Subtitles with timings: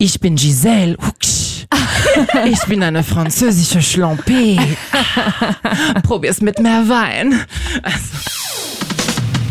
[0.00, 0.96] Ich bin Giselle.
[2.46, 4.58] Ich bin eine französische Schlampé.
[6.04, 7.44] Probier's mit mehr Wein.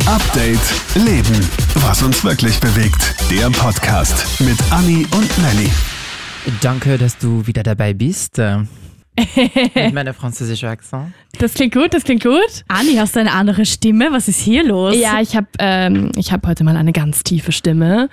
[0.05, 0.59] Update
[0.95, 1.49] Leben.
[1.75, 3.15] Was uns wirklich bewegt.
[3.29, 5.69] Der Podcast mit Anni und Nelly.
[6.61, 8.39] Danke, dass du wieder dabei bist.
[8.39, 8.59] Äh,
[9.75, 11.13] Mit meiner französischen Akzent.
[11.39, 12.41] Das klingt gut, das klingt gut.
[12.67, 14.07] Anni, hast du eine andere Stimme?
[14.11, 14.95] Was ist hier los?
[14.97, 18.09] Ja, ich habe ähm, ich hab heute mal eine ganz tiefe Stimme.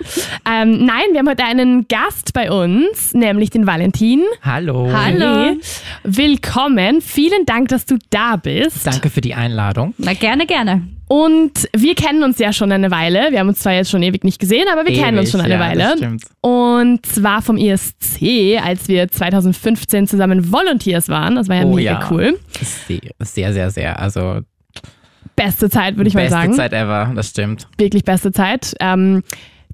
[0.47, 4.21] Ähm, nein, wir haben heute einen Gast bei uns, nämlich den Valentin.
[4.43, 4.91] Hallo.
[4.93, 5.57] Hallo.
[6.03, 7.01] Willkommen.
[7.01, 8.85] Vielen Dank, dass du da bist.
[8.85, 9.95] Danke für die Einladung.
[9.97, 10.83] Na, gerne, gerne.
[11.07, 13.27] Und wir kennen uns ja schon eine Weile.
[13.29, 15.41] Wir haben uns zwar jetzt schon ewig nicht gesehen, aber wir kennen uns Ewig, schon
[15.41, 15.83] eine ja, Weile.
[15.83, 16.23] das stimmt.
[16.41, 21.35] Und zwar vom ISC, als wir 2015 zusammen Volunteers waren.
[21.35, 22.07] Das war ja Oh mega ja.
[22.09, 22.39] cool.
[22.87, 23.99] Sehr, sehr, sehr, sehr.
[23.99, 24.41] Also
[25.35, 26.53] Beste Zeit, würde ich mal beste sagen.
[26.53, 27.67] Zeit ever, das stimmt.
[27.77, 28.73] Wirklich beste Zeit.
[28.79, 29.21] Ähm,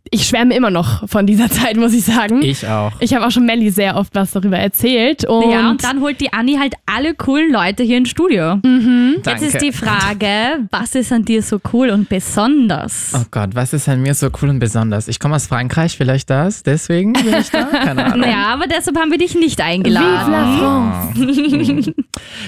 [0.10, 2.42] ich schwärme immer noch von dieser Zeit, muss ich sagen.
[2.42, 2.92] Ich auch.
[3.00, 5.26] Ich habe auch schon Melly sehr oft was darüber erzählt.
[5.26, 8.58] Und, ja, und dann holt die Anni halt alle coolen Leute hier ins Studio.
[8.58, 9.18] Mhm.
[9.26, 13.14] Jetzt ist die Frage, was ist an dir so cool und besonders?
[13.16, 15.08] Oh Gott, was ist an mir so cool und besonders?
[15.08, 17.64] Ich komme aus Frankreich, vielleicht das, deswegen bin ich da?
[17.72, 18.22] Keine Ahnung.
[18.22, 20.32] Naja, aber deshalb haben wir dich nicht Vive eingeladen.
[20.32, 21.94] la France.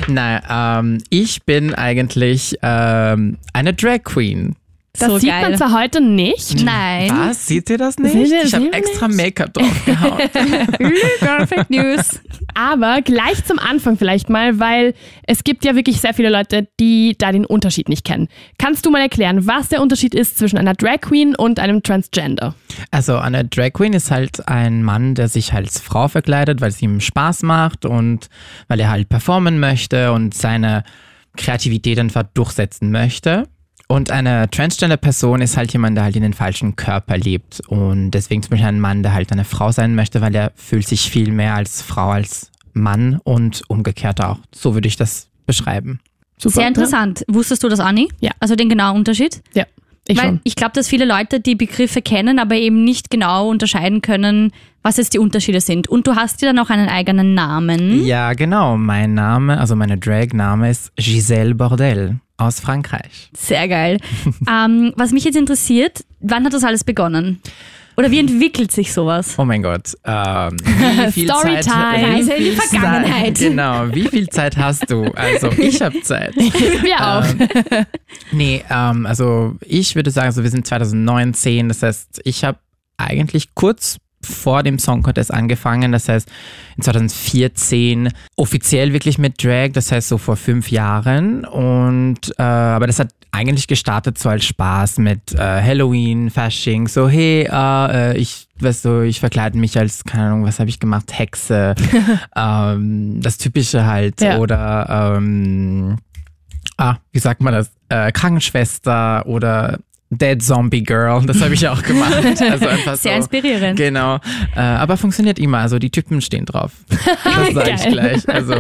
[0.08, 4.56] Naja, ähm, ich bin eigentlich ähm, eine Drag Queen.
[5.00, 5.42] Das So sieht geil.
[5.50, 6.64] man zwar heute nicht.
[6.64, 7.10] Nein.
[7.10, 7.48] Was?
[7.48, 8.12] Seht ihr das nicht?
[8.12, 9.08] Sehen wir- ich habe extra?
[9.08, 10.20] Make-up drauf gehauen.
[11.20, 12.20] Perfect News.
[12.54, 14.94] Aber gleich zum Anfang vielleicht mal, weil
[15.26, 18.28] es gibt ja wirklich sehr viele Leute, die da den Unterschied nicht kennen.
[18.60, 22.54] Kannst du mal erklären, was der Unterschied ist zwischen einer Drag Queen und einem Transgender?
[22.92, 26.80] Also eine Drag Queen ist halt ein Mann, der sich als Frau verkleidet, weil es
[26.84, 28.30] ihm Spaß macht und
[28.68, 30.84] weil er halt performen möchte und seine
[31.36, 33.48] Kreativität einfach durchsetzen möchte.
[33.94, 37.60] Und eine Transgender-Person ist halt jemand, der halt in den falschen Körper lebt.
[37.68, 40.88] Und deswegen zum Beispiel ein Mann, der halt eine Frau sein möchte, weil er fühlt
[40.88, 44.40] sich viel mehr als Frau als Mann und umgekehrt auch.
[44.52, 46.00] So würde ich das beschreiben.
[46.40, 46.56] Super.
[46.56, 47.24] Sehr interessant.
[47.28, 48.10] Wusstest du das, Anni?
[48.20, 48.32] Ja.
[48.40, 49.44] Also den genauen Unterschied?
[49.54, 49.66] Ja,
[50.08, 50.40] ich Weil schon.
[50.44, 54.98] ich glaube, dass viele Leute die Begriffe kennen, aber eben nicht genau unterscheiden können, was
[54.98, 55.88] jetzt die Unterschiede sind.
[55.88, 58.04] Und du hast ja dann auch einen eigenen Namen.
[58.04, 58.76] Ja, genau.
[58.76, 63.30] Mein Name, also meine Drag-Name ist Giselle Bordel aus Frankreich.
[63.36, 64.00] Sehr geil.
[64.50, 67.42] ähm, was mich jetzt interessiert, wann hat das alles begonnen?
[67.96, 69.36] Oder wie entwickelt sich sowas?
[69.38, 69.94] Oh mein Gott.
[70.04, 70.58] Ähm,
[71.12, 72.14] Storytime.
[72.14, 73.38] Reise in die Vergangenheit.
[73.38, 73.94] Zeit, genau.
[73.94, 75.04] Wie viel Zeit hast du?
[75.16, 76.36] Also ich habe Zeit.
[76.36, 77.26] Wir auch.
[77.40, 77.86] Ähm,
[78.32, 81.68] nee, ähm, also ich würde sagen, also wir sind 2019.
[81.68, 82.58] Das heißt, ich habe
[82.98, 85.92] eigentlich kurz vor dem Song Contest angefangen.
[85.92, 86.30] Das heißt,
[86.78, 89.72] in 2014 offiziell wirklich mit Drag.
[89.74, 91.46] Das heißt, so vor fünf Jahren.
[91.46, 96.88] Und äh, aber das hat eigentlich gestartet so als Spaß mit äh, Halloween, Fasching.
[96.88, 100.70] So hey, äh, äh, ich weißt du, ich verkleide mich als keine Ahnung, was habe
[100.70, 101.76] ich gemacht, Hexe.
[102.36, 104.38] ähm, das Typische halt Ja.
[104.38, 105.98] oder ähm,
[106.78, 107.72] ah, wie sagt man das?
[107.90, 109.80] Äh, Krankenschwester oder
[110.18, 112.14] Dead Zombie Girl, das habe ich auch gemacht.
[112.54, 113.18] Also einfach Sehr so.
[113.18, 113.78] inspirierend.
[113.78, 114.20] Genau.
[114.56, 115.60] Äh, aber funktioniert immer.
[115.60, 116.72] Also die Typen stehen drauf.
[117.24, 118.30] Das sage ich gleich.
[118.30, 118.56] Also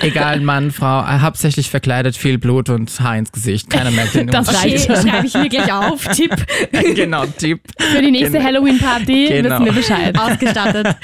[0.00, 3.70] egal, Mann, Frau, äh, hauptsächlich verkleidet, viel Blut und Haar ins Gesicht.
[3.70, 4.80] Keiner merkt den Das Unterschied.
[5.08, 6.06] schreibe ich mir gleich auf.
[6.08, 6.30] Tipp
[6.94, 7.60] genau, Typ.
[7.78, 8.44] Für die nächste Genau.
[8.44, 9.54] Halloween-Party Genau.
[9.60, 10.18] wissen wir Bescheid.
[10.18, 10.96] ausgestattet.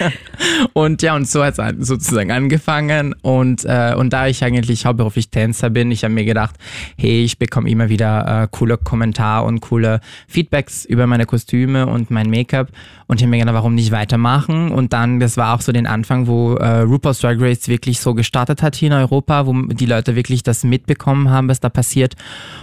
[0.72, 3.14] Und ja, und so hat es sozusagen angefangen.
[3.22, 6.54] Und, äh, und da ich eigentlich hauptberuflich Tänzer bin, ich habe mir gedacht,
[6.98, 12.10] hey, ich bekomme immer wieder äh, coole Kommentare und coole Feedbacks über meine Kostüme und
[12.10, 12.68] mein Make-up.
[13.06, 14.70] Und ich habe mir gedacht, warum nicht weitermachen?
[14.70, 18.14] Und dann, das war auch so den Anfang, wo äh, RuPaul's Drag Race wirklich so
[18.14, 22.14] gestartet hat hier in Europa, wo die Leute wirklich das mitbekommen haben, was da passiert.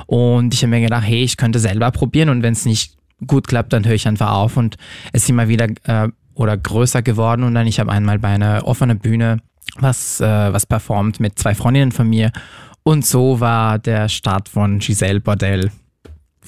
[0.05, 2.95] Und ich habe mir gedacht, hey, ich könnte selber probieren und wenn es nicht
[3.27, 4.77] gut klappt, dann höre ich einfach auf und
[5.13, 8.65] es ist immer wieder äh, oder größer geworden und dann ich habe einmal bei einer
[8.65, 9.37] offenen Bühne
[9.77, 12.31] was äh, was performt mit zwei Freundinnen von mir
[12.81, 15.71] und so war der Start von Giselle Bordel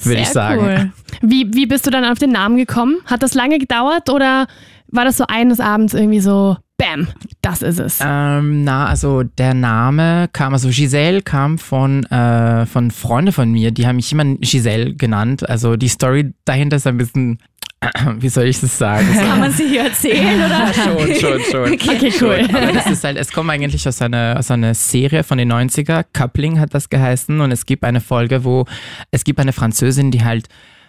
[0.02, 0.62] würde ich sagen.
[0.62, 0.92] Cool.
[1.22, 2.98] Wie, wie bist du dann auf den Namen gekommen?
[3.06, 4.48] Hat das lange gedauert oder
[4.88, 7.08] war das so eines Abends irgendwie so, bam,
[7.42, 8.00] das ist es?
[8.04, 13.72] Ähm, na, also der Name kam, also Giselle kam von, äh, von Freunden von mir,
[13.72, 15.48] die haben mich immer Giselle genannt.
[15.50, 17.40] Also die Story dahinter ist ein bisschen,
[18.20, 19.08] wie soll ich das sagen?
[19.14, 20.42] So, Kann man sie hier erzählen?
[20.46, 20.74] Oder?
[20.74, 21.74] schon, schon, schon.
[21.74, 22.48] Okay, cool.
[22.54, 26.06] Aber das ist halt, es kommt eigentlich aus einer, aus einer Serie von den 90er.
[26.14, 28.66] Coupling hat das geheißen und es gibt eine Folge, wo
[29.12, 30.48] es gibt eine Französin, die halt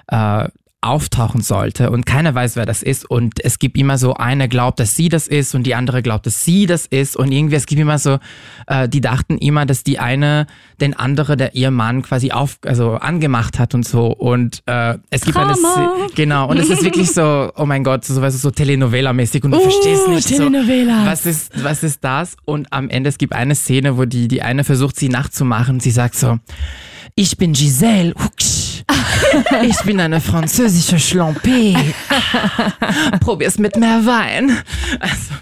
[0.09, 0.49] äh,
[0.85, 4.81] auftauchen sollte und keiner weiß, wer das ist und es gibt immer so, eine glaubt,
[4.81, 7.67] dass sie das ist und die andere glaubt, dass sie das ist und irgendwie, es
[7.67, 8.19] gibt immer so,
[8.67, 10.47] äh, die dachten immer, dass die eine
[10.81, 15.23] den andere, der ihr Mann quasi auf, also angemacht hat und so und äh, es
[15.23, 15.73] gibt eine, Drama.
[15.73, 19.43] Szene- genau und es ist wirklich so, oh mein Gott, so, weißt du, so Telenovela-mäßig
[19.45, 21.07] und du verstehst nicht so, Telenovela.
[21.07, 22.37] was ist, was ist das?
[22.45, 25.81] Und am Ende, es gibt eine Szene, wo die, die eine versucht, sie nachzumachen.
[25.81, 26.39] Sie sagt so,
[27.15, 28.15] ich bin Giselle.
[28.23, 28.64] Hucksch.
[29.63, 31.77] Ich bin eine französische Schlampé.
[33.21, 34.59] Probier's mit mehr Wein.
[35.01, 35.35] Also,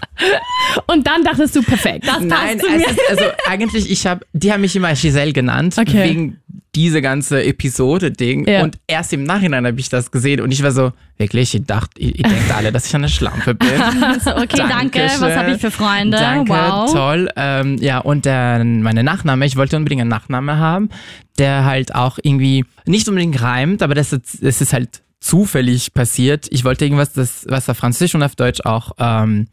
[0.87, 2.05] Und dann dachtest du, perfekt.
[2.07, 2.87] Das nein, passt zu mir.
[2.87, 6.09] ist, also eigentlich, ich habe, die haben mich immer Giselle genannt, Okay.
[6.09, 6.39] wegen
[6.75, 8.47] diese ganze Episode-Ding.
[8.47, 8.63] Ja.
[8.63, 11.99] Und erst im Nachhinein habe ich das gesehen und ich war so, wirklich, ich dachte,
[11.99, 13.69] ihr, ihr denkt alle, dass ich eine Schlampe bin.
[14.03, 14.99] Also, okay, danke.
[15.19, 16.17] Was habe ich für Freunde?
[16.17, 16.91] Danke, wow.
[16.91, 17.29] toll.
[17.35, 20.89] Ähm, ja, und der, meine Nachname, ich wollte unbedingt einen Nachname haben,
[21.37, 26.47] der halt auch irgendwie nicht unbedingt reimt, aber das ist, das ist halt zufällig passiert.
[26.51, 29.47] Ich wollte irgendwas, das, was auf Französisch und auf Deutsch auch ähm,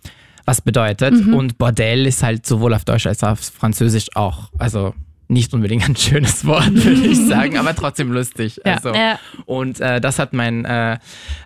[0.45, 1.15] was bedeutet.
[1.15, 1.35] Mhm.
[1.35, 4.95] Und Bordell ist halt sowohl auf Deutsch als auch auf Französisch auch, also
[5.31, 8.61] nicht unbedingt ein schönes Wort, würde ich sagen, aber trotzdem lustig.
[8.65, 8.75] Ja.
[8.75, 9.19] Also, Ja.
[9.47, 10.99] Und äh, das hat mein äh, äh,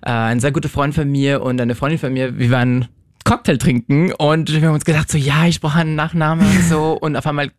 [0.02, 2.88] ein sehr guter Freund von mir und eine Freundin von mir, wir waren
[3.24, 6.92] Cocktail trinken und wir haben uns gedacht so, ja, ich brauche einen Nachnamen und so
[7.00, 7.50] und auf einmal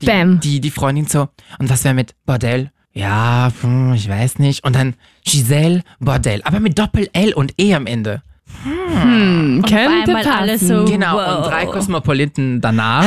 [0.00, 0.40] die, Bam.
[0.40, 2.70] die, die Freundin so, und was wäre mit Bordell?
[2.92, 4.64] Ja, hm, ich weiß nicht.
[4.64, 4.94] Und dann
[5.24, 8.22] Giselle Bordell, aber mit Doppel-L und E am Ende.
[8.64, 10.30] Hm, auf könnte passen.
[10.30, 11.36] alles so- Genau, wow.
[11.38, 13.04] und drei Kosmopoliten danach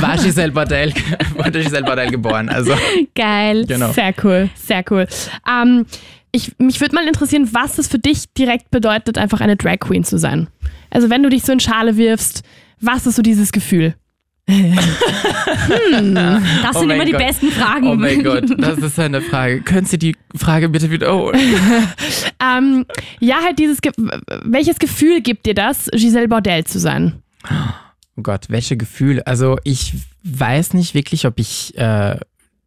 [0.00, 0.92] war Giselle Bordell,
[1.36, 2.48] wurde Giselle Bordell geboren.
[2.48, 2.72] Also,
[3.14, 3.66] Geil.
[3.66, 3.92] genau.
[3.92, 5.06] Sehr cool, sehr cool.
[5.48, 5.84] Ähm,
[6.32, 10.04] ich, mich würde mal interessieren, was es für dich direkt bedeutet, einfach eine Drag Queen
[10.04, 10.48] zu sein.
[10.90, 12.42] Also wenn du dich so in Schale wirfst,
[12.80, 13.94] was ist so dieses Gefühl?
[14.46, 14.56] Das
[16.76, 17.20] Oh sind immer die Gott.
[17.20, 17.88] besten Fragen.
[17.88, 19.60] Oh mein Gott, das ist eine Frage.
[19.62, 21.40] Können Sie die Frage bitte wiederholen?
[22.38, 22.84] Ähm,
[23.18, 23.90] ja, halt dieses, Ge
[24.44, 27.22] welches Gefühl gibt dir das, Giselle Bordell zu sein?
[28.16, 29.26] Oh Gott, welche Gefühle?
[29.26, 32.16] Also ich weiß nicht wirklich, ob ich äh,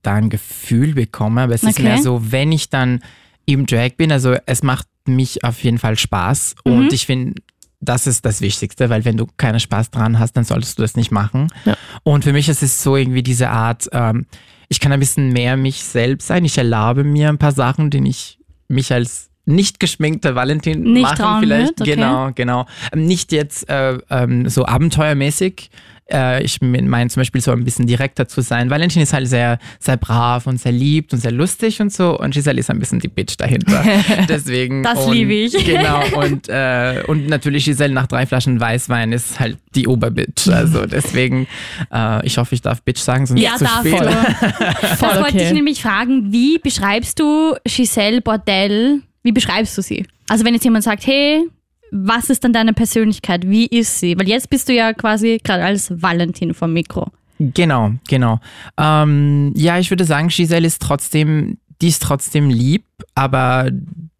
[0.01, 1.83] da ein Gefühl bekomme, aber es ist Okay.
[1.83, 3.01] mehr so, wenn ich dann
[3.45, 7.39] im Drag bin, also es macht mich auf jeden Fall Spaß und ich finde,
[7.81, 10.95] das ist das Wichtigste, weil wenn du keinen Spaß dran hast, dann solltest du das
[10.95, 11.47] nicht machen.
[11.65, 11.75] Ja.
[12.03, 14.25] Und für mich ist es so irgendwie diese Art, ähm,
[14.67, 16.45] ich kann ein bisschen mehr mich selbst sein.
[16.45, 21.41] Ich erlaube mir ein paar Sachen, die ich mich als nicht geschminkter Valentin Nicht machen
[21.41, 21.79] vielleicht.
[21.79, 21.95] wird, okay.
[21.95, 22.65] Genau, genau.
[22.93, 25.71] Ähm, Nicht jetzt äh, ähm, so abenteuermäßig.
[26.11, 28.69] Äh, ich meine zum Beispiel so ein bisschen direkter zu sein.
[28.69, 32.17] Valentin ist halt sehr, sehr brav und sehr lieb und sehr lustig und so.
[32.19, 33.83] Und Giselle ist ein bisschen die Bitch dahinter.
[34.29, 34.83] Deswegen.
[34.83, 35.53] Das und, liebe ich.
[35.69, 36.01] Genau.
[36.17, 40.47] Und, äh, und natürlich Giselle nach drei Flaschen Weißwein ist halt die Oberbitch.
[40.47, 41.47] Also deswegen,
[41.93, 43.91] äh, ich hoffe, ich darf Bitch sagen, sonst Ja, zu darfst viel.
[43.91, 43.99] du.
[44.81, 45.45] Das wollte okay.
[45.47, 50.05] ich nämlich fragen, wie beschreibst du Giselle Bordell, wie beschreibst du sie?
[50.27, 51.43] Also wenn jetzt jemand sagt, hey,
[51.91, 53.49] was ist dann deine Persönlichkeit?
[53.49, 54.17] Wie ist sie?
[54.17, 57.07] Weil jetzt bist du ja quasi gerade als Valentin vom Mikro.
[57.39, 58.39] Genau, genau.
[58.77, 62.83] Ähm, ja, ich würde sagen, Giselle ist trotzdem, die ist trotzdem lieb,
[63.15, 63.71] aber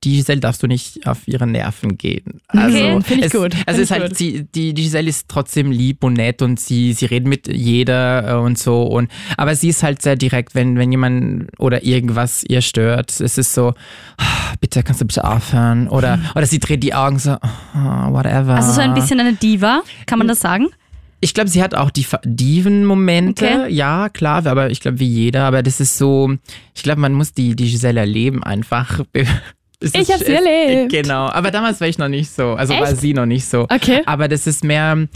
[0.04, 2.40] die Giselle darfst du nicht auf ihre Nerven gehen.
[2.48, 5.72] Also, Okay, finde ich gut, Also es ist halt, sie, die, die Giselle ist trotzdem
[5.72, 9.68] lieb und nett und sie, sie redet mit jeder äh, und so und, aber sie
[9.70, 13.20] ist halt sehr direkt, wenn, wenn jemand oder irgendwas ihr stört.
[13.20, 13.74] Es ist so,
[14.18, 18.56] "Ah, bitte kannst du bitte aufhören oder, oder sie dreht die Augen so, "Ah, whatever.
[18.56, 20.68] Also so ein bisschen eine Diva, kann man das sagen?
[21.22, 23.74] Ich glaube, sie hat auch die Diven-Momente, Okay.
[23.74, 26.34] ja, klar, aber ich glaube, wie jeder, aber das ist so,
[26.74, 29.02] ich glaube, man muss die, die Giselle erleben einfach.
[29.82, 30.92] Ich ist- hab sie es- erlebt.
[30.92, 32.98] Genau, aber damals war ich noch nicht so, also war Echt?
[33.02, 33.62] sie noch nicht so.
[33.70, 34.02] Okay.
[34.06, 35.08] Aber das ist mehr,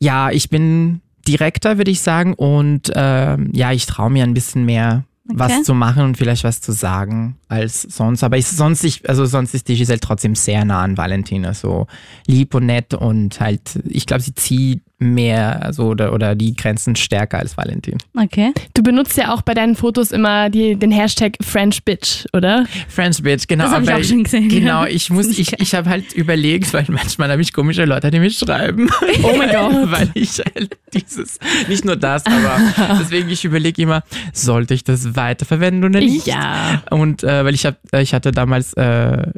[0.00, 4.64] ja, ich bin direkter, würde ich sagen, und ähm, ja, ich traue mir ein bisschen
[4.64, 5.38] mehr Okay.
[5.40, 8.24] was zu machen und vielleicht was zu sagen als sonst.
[8.24, 11.86] Aber ich, sonst, ich, also sonst ist die Giselle trotzdem sehr nah an Valentina, so
[12.26, 16.96] lieb und nett und halt, ich glaube, sie zieht mehr also, oder, oder die Grenzen
[16.96, 17.98] stärker als Valentin.
[18.16, 18.52] Okay.
[18.74, 22.66] Du benutzt ja auch bei deinen Fotos immer die, den Hashtag French Bitch, oder?
[22.88, 23.64] French Bitch, genau.
[23.64, 26.86] Das hab ich auch schon gesehen, Genau, ich muss, ich, ich habe halt überlegt, weil
[26.88, 28.90] manchmal habe ich komische Leute, die mir schreiben.
[29.22, 29.90] Oh mein Gott.
[29.90, 31.38] weil ich halt dieses,
[31.68, 32.60] nicht nur das, aber
[33.00, 34.02] deswegen ich überlege immer,
[34.32, 36.26] sollte ich das weiterverwenden oder nicht?
[36.26, 36.82] Ja.
[36.90, 39.30] Und äh, weil ich hab, äh, ich hatte damals äh,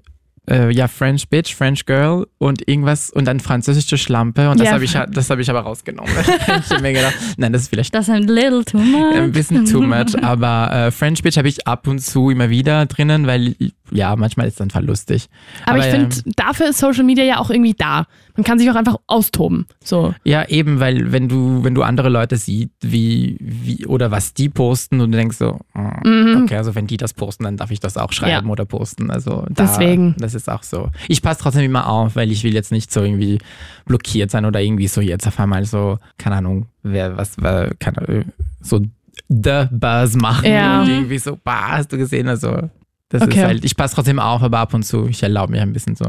[0.49, 4.75] äh, ja French Bitch, French Girl und irgendwas und dann französische Schlampe und das Ja.
[4.75, 6.11] habe ich das habe ich aber rausgenommen.
[6.65, 9.15] ich habe mir gedacht, nein, das ist vielleicht Das ist ein little too much.
[9.17, 12.87] ein bisschen too much, aber äh, French Bitch habe ich ab und zu immer wieder
[12.87, 13.55] drinnen, weil
[13.93, 15.29] ja, manchmal ist es einfach lustig.
[15.67, 18.07] Aber, ich ähm, finde, dafür ist Social Media ja auch irgendwie da.
[18.37, 19.67] Man kann sich auch einfach austoben.
[19.85, 20.15] So.
[20.25, 24.49] Ja, eben, weil wenn du, wenn du andere Leute siehst, wie, wie, oder was die
[24.49, 27.81] posten und du denkst so, mm, okay, also wenn die das posten, dann darf ich
[27.81, 28.49] das auch schreiben Mhm.
[28.49, 28.53] Ja.
[28.53, 29.11] oder posten.
[29.11, 30.15] Also da, Deswegen.
[30.19, 30.89] Das ist auch so.
[31.09, 33.39] Ich passe trotzdem immer auf, weil ich will jetzt nicht so irgendwie
[33.87, 37.99] blockiert sein oder irgendwie so jetzt auf einmal so, keine Ahnung, wer, was, war, keine
[37.99, 38.25] Ahnung,
[38.61, 38.81] so
[39.29, 40.83] the Buzz machen Ja.
[40.83, 42.71] und irgendwie so, bah, hast du gesehen, also.
[43.11, 43.39] Das Okay.
[43.39, 45.97] ist halt, ich passe trotzdem auf, aber ab und zu, ich erlaube mir ein bisschen
[45.97, 46.05] so.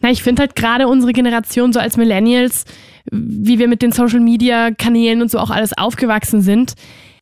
[0.00, 2.64] Na, ich finde halt gerade unsere Generation, so als Millennials,
[3.10, 6.74] wie wir mit den Social Media Kanälen und so auch alles aufgewachsen sind.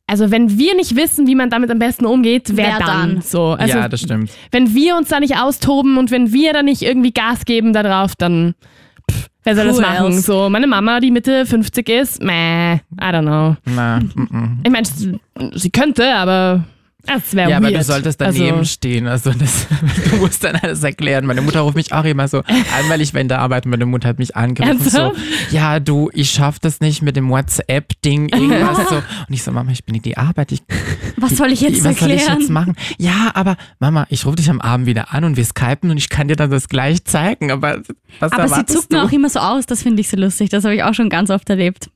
[0.07, 2.87] Also wenn wir nicht wissen, wie man damit am besten umgeht, wer, Wer dann?
[3.15, 3.21] dann?
[3.21, 4.31] So, also ja, das stimmt.
[4.51, 8.15] wenn wir uns da nicht austoben und wenn wir da nicht irgendwie Gas geben darauf,
[8.17, 8.55] dann
[9.09, 10.05] pff, wer soll das Who machen?
[10.07, 10.21] else?
[10.21, 13.55] So, meine Mama, die Mitte 50 ist, meh, I don't know.
[13.73, 14.59] Na, mm, mm.
[14.65, 14.87] Ich meine,
[15.53, 16.65] sie könnte, aber
[17.05, 17.67] das wäre Ja, weird.
[17.67, 19.07] aber du solltest daneben Also, stehen.
[19.07, 19.67] Also das,
[20.09, 21.25] du musst dann alles erklären.
[21.25, 22.45] Meine Mutter ruft mich auch immer so an,
[22.89, 25.51] weil ich der Arbeit und meine Mutter hat mich angerufen so, Ernsthaft?
[25.51, 28.95] ja du, ich schaff das nicht mit dem WhatsApp-Ding, irgendwas so.
[28.95, 30.61] Und ich so, Mama, ich bin in die Arbeit, ich,
[31.17, 32.33] Was soll ich jetzt was soll erklären?
[32.35, 32.75] ich jetzt machen?
[32.97, 36.09] Ja, aber Mama, ich rufe dich am Abend wieder an und wir skypen und ich
[36.09, 37.81] kann dir dann das gleich zeigen, aber
[38.19, 40.49] was Aber sie zuckt mir auch immer so aus, das finde ich so lustig.
[40.49, 41.89] Das habe ich auch schon ganz oft erlebt.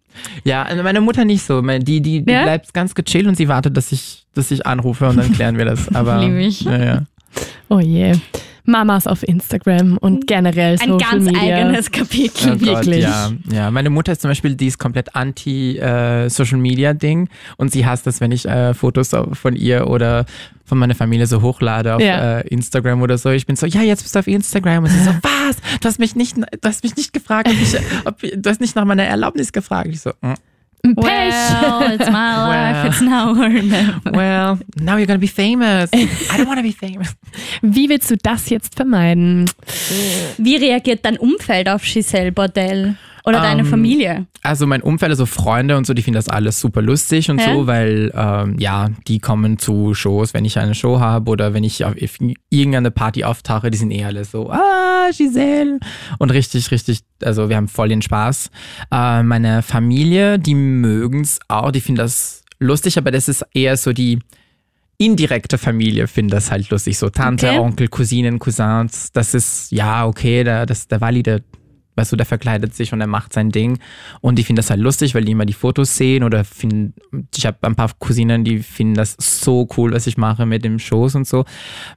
[0.44, 1.62] Ja, also meine Mutter nicht so.
[1.62, 2.44] Die, die, die Ja?
[2.44, 5.66] bleibt ganz gechillt und sie wartet, dass ich, dass ich anrufe und dann klären wir
[5.66, 5.88] das.
[5.96, 6.62] Aber, Lieb ich.
[6.62, 7.04] Ja, ja.
[7.70, 8.14] Oh je.
[8.66, 11.42] Mamas auf Instagram und generell Ein Social ganz Media.
[11.58, 12.54] eigenes Kapitel.
[12.54, 13.04] Oh Gott, Wirklich.
[13.04, 18.22] ja, ja, meine Mutter ist zum Beispiel, die ist komplett anti-Social-Media-Ding und sie hasst es,
[18.22, 20.26] wenn ich äh, Fotos von ihr oder
[20.66, 22.40] von meiner Familie so hochlade auf Ja.
[22.40, 23.30] äh, Instagram oder so.
[23.30, 25.58] Ich bin so, ja, jetzt bist du auf Instagram und sie so, was?
[25.80, 28.76] Du hast mich nicht, du hast mich nicht gefragt, ob ich, ob, du hast nicht
[28.76, 29.90] nach meiner Erlaubnis gefragt.
[29.92, 30.34] Ich so, mm,
[30.94, 31.32] Pech.
[31.64, 32.88] Well, it's my life, Well.
[32.88, 34.12] it's now or never.
[34.12, 35.90] well, now you're gonna be famous.
[35.94, 37.16] I don't wanna be famous.
[37.62, 39.50] Wie willst du das jetzt vermeiden?
[40.38, 42.96] Wie reagiert dein Umfeld auf Giselle Bordell?
[43.26, 44.28] Oder deine Ähm, Familie?
[44.44, 47.54] Also mein Umfeld, also Freunde und so, die finden das alles super lustig und Ja?
[47.54, 51.64] so, weil ähm, ja, die kommen zu Shows, wenn ich eine Show habe oder wenn
[51.64, 51.96] ich auf
[52.50, 55.80] irgendeine Party auftauche, die sind eh alle so, ah, Giselle.
[56.20, 58.52] Und richtig, richtig, also wir haben voll den Spaß.
[58.92, 63.76] Äh, meine Familie, die mögen es auch, die finden das lustig, aber das ist eher
[63.78, 64.20] so die
[64.98, 66.98] indirekte Familie findet das halt lustig.
[66.98, 67.60] So Tante, Okay.
[67.60, 71.42] Onkel, Cousinen, Cousins, das ist, ja, okay, der, das, der Wally, der
[71.96, 73.80] weißt du, der verkleidet sich und er macht sein Ding.
[74.22, 76.94] Und die finden das halt lustig, weil die immer die Fotos sehen oder finden,
[77.36, 80.80] ich habe ein paar Cousinen, die finden das so cool, was ich mache mit dem
[80.80, 81.46] Shows und so.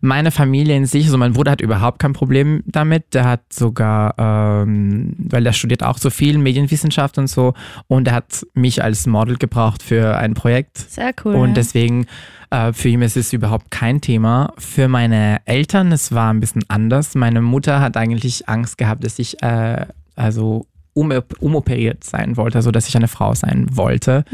[0.01, 3.15] Meine Familie in sich, also mein Bruder hat überhaupt kein Problem damit.
[3.15, 7.55] Der hat sogar, ähm, weil er studiert auch so viel Medienwissenschaft und so
[7.87, 10.79] und er hat mich als Model gebraucht für ein Projekt.
[10.79, 11.35] Sehr cool.
[11.35, 11.55] Und ja.
[11.55, 12.07] deswegen,
[12.51, 14.53] äh, für ihn ist es überhaupt kein Thema.
[14.59, 17.15] Für meine Eltern, es war ein bisschen anders.
[17.15, 19.87] Meine Mutter hat eigentlich Angst gehabt, dass ich äh,
[20.17, 24.25] also um, umoperiert sein wollte, also dass ich eine Frau sein wollte,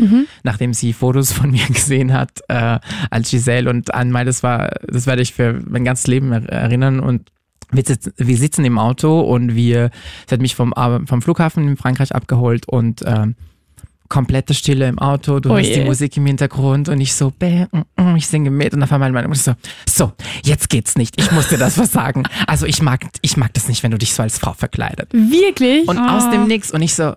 [0.44, 2.78] nachdem sie Fotos von mir gesehen hat äh,
[3.10, 7.00] als Giselle und einmal, das war, das werde ich für mein ganzes Leben er erinnern
[7.00, 7.30] und
[7.70, 9.90] wir sitzen, im Auto und wir,
[10.28, 13.34] sie hat mich vom, Ar- vom Flughafen in Frankreich abgeholt und ähm,
[14.14, 15.80] komplette Stille im Auto, du Oh hörst je.
[15.80, 18.92] die Musik im Hintergrund und ich so, bäh, mm, mm, ich singe mit und auf
[18.92, 19.54] einmal meine Mutter so,
[19.92, 20.12] so,
[20.44, 22.22] jetzt geht's nicht, ich muss dir das was sagen.
[22.46, 25.12] Also ich mag, ich mag das nicht, wenn du dich so als Frau verkleidet.
[25.12, 25.88] Wirklich?
[25.88, 27.14] Und aus dem Nix und ich so,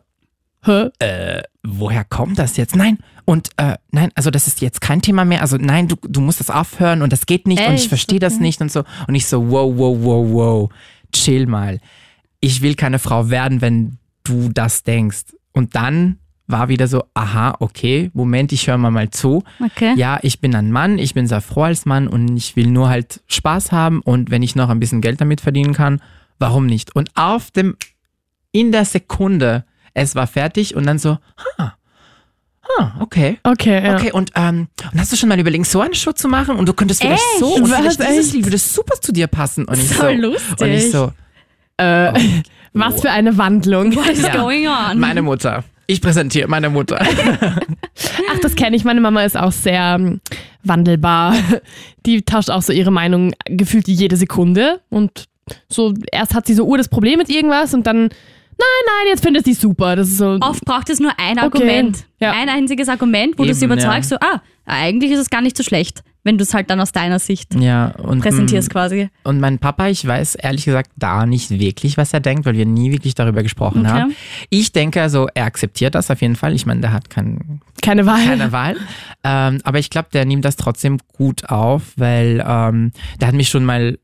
[0.63, 0.89] Hä?
[0.97, 2.75] äh, woher kommt das jetzt?
[2.75, 5.41] Nein, und äh, nein, also das ist jetzt kein Thema mehr.
[5.41, 7.89] Also nein, du, du musst das aufhören und das geht nicht und ich Echt?
[7.89, 8.83] verstehe das nicht und so.
[9.07, 10.69] Und ich so, wow, wow, wow, wow,
[11.11, 11.79] chill mal.
[12.39, 15.25] Ich will keine Frau werden, wenn du das denkst.
[15.53, 19.43] Und dann war wieder so, aha, okay, Moment, ich höre mal mal zu.
[19.63, 19.93] Okay.
[19.97, 22.87] Ja, ich bin ein Mann, ich bin sehr froh als Mann und ich will nur
[22.89, 26.01] halt Spaß haben und wenn ich noch ein bisschen Geld damit verdienen kann,
[26.39, 26.95] warum nicht?
[26.95, 27.75] Und auf dem,
[28.53, 31.17] in der Sekunde, es war fertig und dann so,
[31.57, 31.73] ah,
[32.79, 33.39] ah okay.
[33.43, 33.95] Okay, ja.
[33.95, 36.55] Okay, und, ähm, und hast du schon mal überlegt, so eine Show zu machen?
[36.55, 37.39] Und du könntest vielleicht Echt?
[37.39, 38.33] so, und Was, vielleicht dieses echt?
[38.35, 39.65] Lied würde super zu dir passen.
[39.65, 40.61] Und ich So so, lustig.
[40.61, 41.11] Und ich so,
[41.77, 42.13] Äh,
[42.73, 43.93] was für eine Wandlung.
[43.95, 44.37] What is Ja.
[44.37, 44.97] going on?
[44.99, 45.63] meine Mutter.
[45.87, 46.99] Ich präsentiere meine Mutter.
[47.01, 48.83] Ach, das kenne ich.
[48.83, 50.19] Meine Mama ist auch sehr ähm,
[50.63, 51.33] wandelbar.
[52.05, 54.81] Die tauscht auch so ihre Meinung gefühlt jede Sekunde.
[54.89, 55.25] Und
[55.69, 58.09] so, erst hat sie so ur das Problem mit irgendwas und dann, nein,
[58.57, 59.95] nein, jetzt findet sie super.
[59.95, 60.37] Das ist so.
[60.41, 61.45] Oft braucht es nur ein Okay.
[61.45, 62.05] Argument.
[62.19, 62.31] Ja.
[62.31, 65.57] Ein einziges Argument, wo du sie Eben, überzeugst, so, ah, eigentlich ist es gar nicht
[65.57, 69.09] so schlecht, wenn du es halt dann aus deiner Sicht Ja, und, präsentierst quasi.
[69.23, 72.65] Und mein Papa, ich weiß ehrlich gesagt da nicht wirklich, was er denkt, weil wir
[72.65, 73.89] nie wirklich darüber gesprochen Okay.
[73.89, 74.15] haben.
[74.49, 76.53] Ich denke also, er akzeptiert das auf jeden Fall.
[76.53, 78.23] Ich meine, der hat kein, keine Wahl.
[78.25, 78.75] keine Wahl.
[79.23, 83.47] Ähm, aber ich glaube, der nimmt das trotzdem gut auf, weil ähm, der hat mich
[83.49, 83.97] schon mal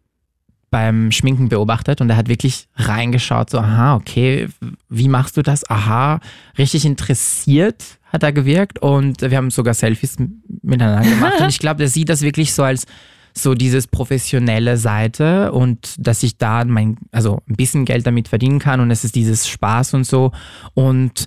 [0.74, 4.50] beim Schminken beobachtet und er hat wirklich reingeschaut, so, aha, okay,
[4.90, 5.70] wie machst du das?
[5.70, 6.20] Aha,
[6.58, 10.18] richtig interessiert hat er gewirkt und wir haben sogar Selfies
[10.64, 12.88] miteinander gemacht und ich glaube, der sieht das wirklich so als
[13.36, 18.58] so dieses professionelle Seite und dass ich da mein, also ein bisschen Geld damit verdienen
[18.58, 20.32] kann und es ist dieses Spaß und so
[20.74, 21.26] und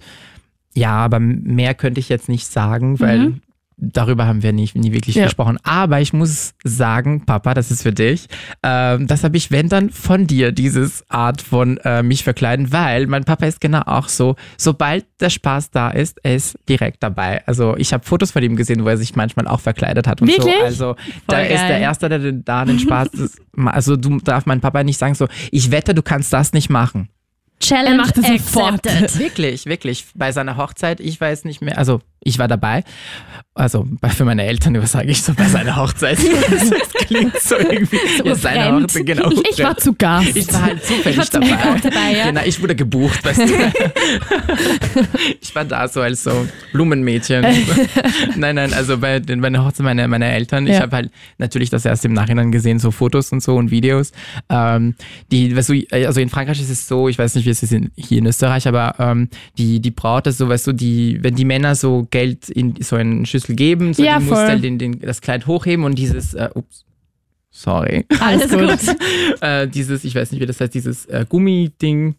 [0.75, 3.41] ja, aber mehr könnte ich jetzt nicht sagen, weil
[3.79, 5.25] darüber haben wir nicht, nie wirklich Ja.
[5.25, 5.59] gesprochen.
[5.63, 8.27] Aber ich muss sagen, Papa, das ist für dich.
[8.63, 13.07] Ähm, das habe ich, wenn dann, von dir, dieses Art von äh, mich verkleiden, weil
[13.07, 17.43] mein Papa ist genau auch so, sobald der Spaß da ist, er ist direkt dabei.
[17.47, 20.29] Also ich habe Fotos von ihm gesehen, wo er sich manchmal auch verkleidet hat und
[20.29, 20.55] Wirklich?
[20.55, 20.63] so.
[20.65, 21.83] Also da Voll ist der geil.
[21.83, 23.39] Erste, der den- da den Spaß ist.
[23.67, 27.09] Also du darf mein Papa nicht sagen so, ich wette, du kannst das nicht machen.
[27.61, 28.87] Challenge Er macht es sofort.
[28.87, 29.19] accepted.
[29.19, 30.05] Wirklich, wirklich.
[30.15, 32.85] Bei seiner Hochzeit, ich weiß nicht mehr, also ich war dabei.
[33.59, 36.19] Also bei- für meine Eltern sage ich so bei seiner Hochzeit.
[36.51, 36.71] das
[37.07, 37.99] klingt so irgendwie.
[38.23, 38.83] ja, seine.
[38.83, 39.31] Hochzeit, genau.
[39.51, 40.37] Ich war zu Gast.
[40.37, 41.55] ich war halt zufällig Ich war dabei.
[41.75, 42.27] auch dabei, ja.
[42.27, 43.45] Genau, ich wurde gebucht, weißt du.
[45.41, 47.45] ich war da so als so Blumenmädchen.
[48.37, 50.67] nein, nein, also bei, den- bei der Hochzeit meiner, meiner Eltern.
[50.67, 50.81] Ich Ja.
[50.83, 54.13] habe halt natürlich das erst im Nachhinein gesehen, so Fotos und so und Videos.
[54.51, 54.95] Ähm,
[55.31, 57.73] die, weißt du, also in Frankreich ist es so, ich weiß nicht, wie es ist
[57.73, 61.35] in, hier in Österreich, aber ähm, die, die Braut ist so, weißt du, die, wenn
[61.37, 64.47] die Männer so Geld in so eine Schüssel geben, so Ja, die muss voll.
[64.49, 66.85] dann den, den, das Kleid hochheben und dieses, äh, ups,
[67.51, 68.07] sorry.
[68.21, 68.97] Alles gut.
[69.41, 72.15] äh, dieses, ich weiß nicht, wie das heißt, dieses äh, Gummiding,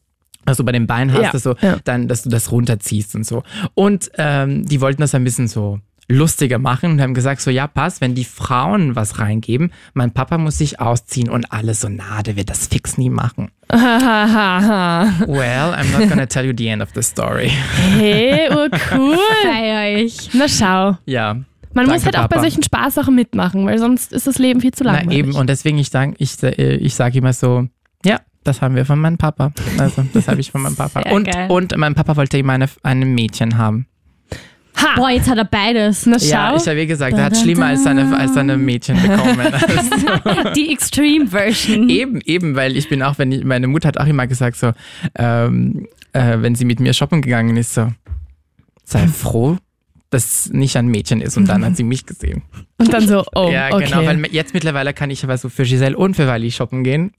[0.46, 1.78] was du bei den Beinen hast, Ja, das so, ja.
[1.84, 3.44] dann, dass du das runterziehst und so.
[3.74, 7.68] Und ähm, die wollten das ein bisschen so lustiger machen und haben gesagt, so ja,
[7.68, 12.24] pass, wenn die Frauen was reingeben, mein Papa muss sich ausziehen und alle so, na,
[12.24, 13.50] der wird das fix nie machen.
[13.72, 15.14] Hahaha.
[15.28, 17.50] Well, I'm not gonna tell you the end of the story.
[17.50, 19.18] hey, oh cool.
[19.44, 20.30] Feier ich.
[20.34, 20.98] Na schau.
[21.06, 21.34] Ja.
[21.74, 24.72] Man Danke, muss halt auch bei solchen Spaßsachen mitmachen, weil sonst ist das Leben viel
[24.74, 25.18] zu Na langweilig.
[25.20, 27.68] eben, und deswegen, ich sage ich, äh, ich sag immer so,
[28.06, 29.52] ja, das haben wir von meinem Papa.
[29.78, 31.02] Also, das habe ich von meinem Papa.
[31.04, 31.52] Sehr Und, geil.
[31.52, 33.86] und mein Papa wollte immer eine, ein Mädchen haben.
[34.78, 34.96] Ha!
[34.96, 36.06] Boah, jetzt hat er beides.
[36.06, 36.26] Na schau.
[36.28, 39.38] Ja, ich habe wie gesagt, er hat schlimmer als seine, als seine Mädchen bekommen.
[39.68, 41.90] Also, Die Extreme Version.
[41.90, 44.72] eben, eben, weil ich bin auch, wenn ich, meine Mutter hat auch immer gesagt, so,
[45.16, 47.92] ähm, äh, wenn sie mit mir shoppen gegangen ist, so,
[48.84, 49.58] sei froh,
[50.10, 51.38] dass es nicht ein Mädchen ist.
[51.38, 52.44] Und dann hat sie mich gesehen.
[52.78, 53.86] Und dann so, oh, ja, okay.
[53.86, 57.12] genau, weil jetzt mittlerweile kann ich aber so für Giselle und für Wally shoppen gehen.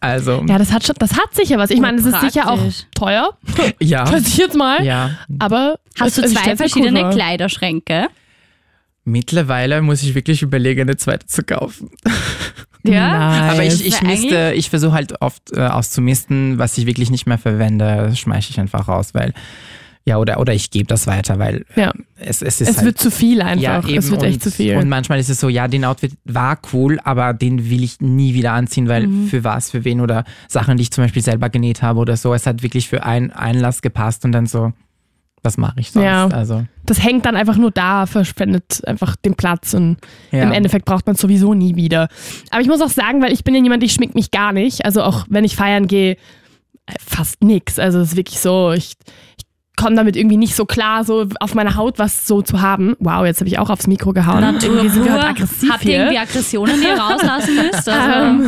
[0.00, 1.70] Also, ja, das hat, schon, das hat sicher was.
[1.70, 2.60] Ich meine, es ist sicher auch
[2.94, 3.30] teuer.
[3.80, 4.06] ja.
[4.06, 4.84] Schätze ich jetzt mal.
[4.84, 7.10] Ja, Aber Hast du zwei verschiedene vor.
[7.10, 8.08] Kleiderschränke?
[9.06, 11.90] mittlerweile muss ich wirklich überlegen, eine zweite zu kaufen.
[12.82, 13.50] Ja.
[13.50, 17.38] Aber ich, ich, misste, ich versuche halt oft äh, auszumisten, was ich wirklich nicht mehr
[17.38, 19.32] verwende, schmeiße ich einfach raus, weil,
[20.08, 21.92] ja, oder, oder ich gebe das weiter, weil Ja.
[22.16, 23.60] es, es ist Es halt, wird zu viel einfach.
[23.62, 24.76] ja, es wird und, echt zu viel.
[24.76, 28.32] Und manchmal ist es so, ja, den Outfit war cool, aber den will ich nie
[28.34, 29.26] wieder anziehen, weil Mhm.
[29.26, 32.32] für was, für wen oder Sachen, die ich zum Beispiel selber genäht habe oder so,
[32.34, 34.72] es hat wirklich für einen Einlass gepasst und dann so,
[35.42, 36.04] was mache ich sonst?
[36.04, 36.26] Ja.
[36.28, 39.96] Also, das hängt dann einfach nur da, verschwendet einfach den Platz und
[40.32, 40.42] ja.
[40.42, 42.08] im Endeffekt braucht man es sowieso nie wieder.
[42.50, 44.84] Aber ich muss auch sagen, weil ich bin ja jemand, ich schmink mich gar nicht.
[44.84, 46.12] Also auch wenn ich feiern gehe,
[46.86, 47.78] äh, fast nix.
[47.78, 48.94] Also es ist wirklich so, ich,
[49.38, 49.44] ich
[49.76, 52.96] komme damit irgendwie nicht so klar, so auf meiner Haut was so zu haben.
[52.98, 54.42] Wow, jetzt habe ich auch aufs Mikro gehauen.
[54.62, 57.88] irgendwie sind wir heute aggressiv Habt ihr irgendwie Aggressionen, die ihr rauslassen müsst?
[57.88, 58.44] Also,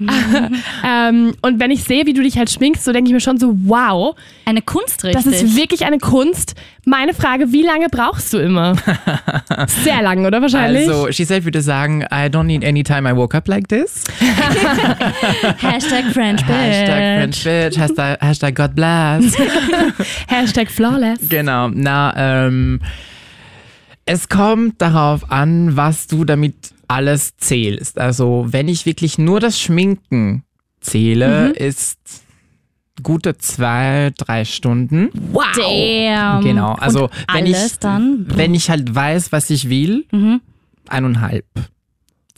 [0.84, 3.38] Ähm, und wenn ich sehe, wie du dich halt schminkst, so denke ich mir schon
[3.38, 5.24] so, wow, eine Kunst richtig.
[5.24, 6.54] das ist wirklich eine Kunst.
[6.84, 8.74] Meine Frage, wie lange brauchst du immer?
[9.84, 10.88] Sehr lang, oder wahrscheinlich?
[10.88, 14.02] Also, Giselle würde sagen, I don't need any time I woke up like this.
[15.60, 16.50] Hashtag French Bitch.
[16.50, 19.36] Hashtag French Bitch, Hashtag, Hashtag God bless.
[20.26, 21.28] Hashtag flawless.
[21.28, 22.12] genau, na,
[22.46, 22.80] ähm,
[24.04, 26.54] es kommt darauf an, was du damit
[26.88, 27.98] alles zählst.
[27.98, 30.44] Also, wenn ich wirklich nur das Schminken
[30.80, 31.54] zähle, Mhm.
[31.54, 31.98] ist
[33.02, 35.08] gute zwei, drei Stunden.
[35.32, 35.44] Wow.
[35.56, 36.42] Damn.
[36.44, 38.26] Genau, also Und wenn alles ich, dann.
[38.28, 40.40] wenn ich halt weiß, was ich will, Mhm.
[40.88, 41.46] eineinhalb.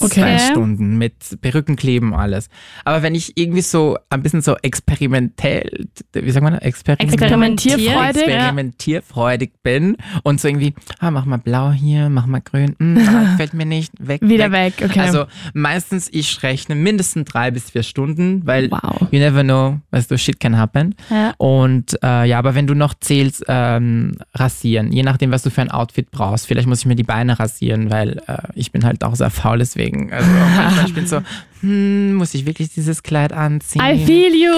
[0.00, 0.20] Okay.
[0.20, 2.48] Zwei Stunden mit Perückenkleben und alles.
[2.84, 8.22] Aber wenn ich irgendwie so ein bisschen so experimentell, wie sagt man, experiment Experimentierfreudig.
[8.22, 13.24] experimentierfreudig bin und so irgendwie, ah, mach mal blau hier, mach mal grün, hm, ah,
[13.32, 14.20] gefällt mir nicht, weg.
[14.22, 15.00] Wieder weg, okay.
[15.00, 19.08] Also meistens, ich rechne mindestens drei bis vier Stunden, weil Wow.
[19.10, 20.94] you never know, weißt du, shit can happen.
[21.10, 21.34] Ja.
[21.38, 25.60] Und äh, ja, aber wenn du noch zählst, ähm, rasieren, je nachdem, was du für
[25.60, 29.04] ein Outfit brauchst, vielleicht muss ich mir die Beine rasieren, weil äh, ich bin halt
[29.04, 30.12] auch sehr faul, deswegen überlegen.
[30.12, 31.20] Also manchmal ich bin so,
[31.60, 33.82] hm, muss ich wirklich dieses Kleid anziehen?
[33.82, 34.52] I feel you.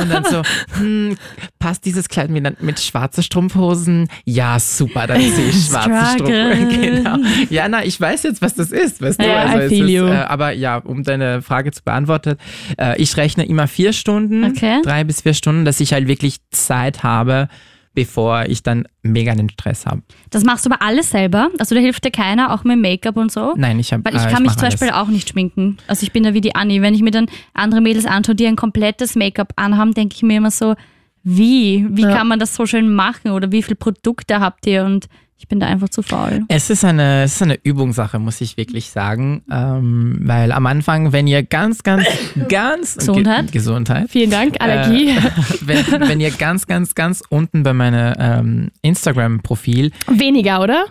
[0.00, 0.42] Und dann so,
[0.78, 1.16] hm,
[1.58, 4.08] passt dieses Kleid mit, mit schwarzen Strumpfhosen?
[4.24, 6.14] Ja, super, dann ziehe ich schwarze.
[6.14, 6.68] Strumpfhosen.
[6.80, 7.16] Genau.
[7.50, 9.26] Ja, na, ich weiß jetzt, was das ist, weißt du?
[9.26, 10.06] Ja, also I feel ist, you.
[10.06, 12.36] äh, aber ja, um deine Frage zu beantworten,
[12.78, 14.80] äh, ich rechne immer vier Stunden, Okay.
[14.82, 17.48] drei bis vier Stunden, dass ich halt wirklich Zeit habe,
[17.94, 20.02] bevor ich dann mega den Stress habe.
[20.30, 21.50] Das machst du aber alles selber?
[21.58, 23.54] Also da hilft dir keiner, auch mit Make-up und so?
[23.56, 24.78] Nein, ich habe Weil ich äh, kann mich mach zum alles.
[24.80, 25.78] Beispiel auch nicht schminken.
[25.88, 26.82] Also ich bin da wie die Anni.
[26.82, 30.36] Wenn ich mir dann andere Mädels anschaue, die ein komplettes Make-up anhaben, denke ich mir
[30.38, 30.74] immer so,
[31.22, 31.86] wie?
[31.90, 32.16] Wie Ja.
[32.16, 33.32] kann man das so schön machen?
[33.32, 34.84] Oder wie viele Produkte habt ihr?
[34.84, 35.06] Und
[35.40, 36.42] ich bin da einfach zu faul.
[36.48, 39.42] Es ist eine, es ist eine Übungssache, muss ich wirklich sagen.
[39.50, 42.04] Ähm, weil am Anfang, wenn ihr ganz, ganz,
[42.50, 43.46] ganz Gesundheit.
[43.46, 44.10] Ge Gesundheit.
[44.10, 45.08] Vielen Dank, Allergie.
[45.08, 45.22] Äh,
[45.62, 50.84] wenn, wenn ihr ganz, ganz, ganz unten bei meinem ähm, Instagram-Profil, Weniger, oder?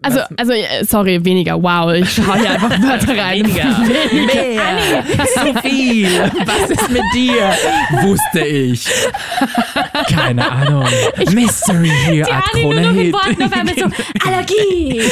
[0.00, 1.60] Also, also, äh, sorry, weniger.
[1.60, 3.42] Wow, ich schaue hier einfach Wörter rein.
[3.52, 6.08] mehr, so viel,
[6.46, 7.52] was ist mit dir?
[8.02, 8.86] Wusste ich.
[10.08, 10.86] Keine Ahnung.
[11.32, 13.14] Mystery hier, Art Krone Hit.
[13.14, 13.86] auf einmal so,
[14.28, 15.02] Allergie!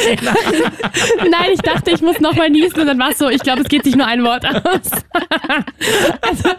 [1.29, 3.67] Nein, ich dachte, ich muss nochmal niesen und dann war es so, ich glaube, es
[3.67, 4.91] geht sich nur ein Wort aus.
[6.21, 6.49] also,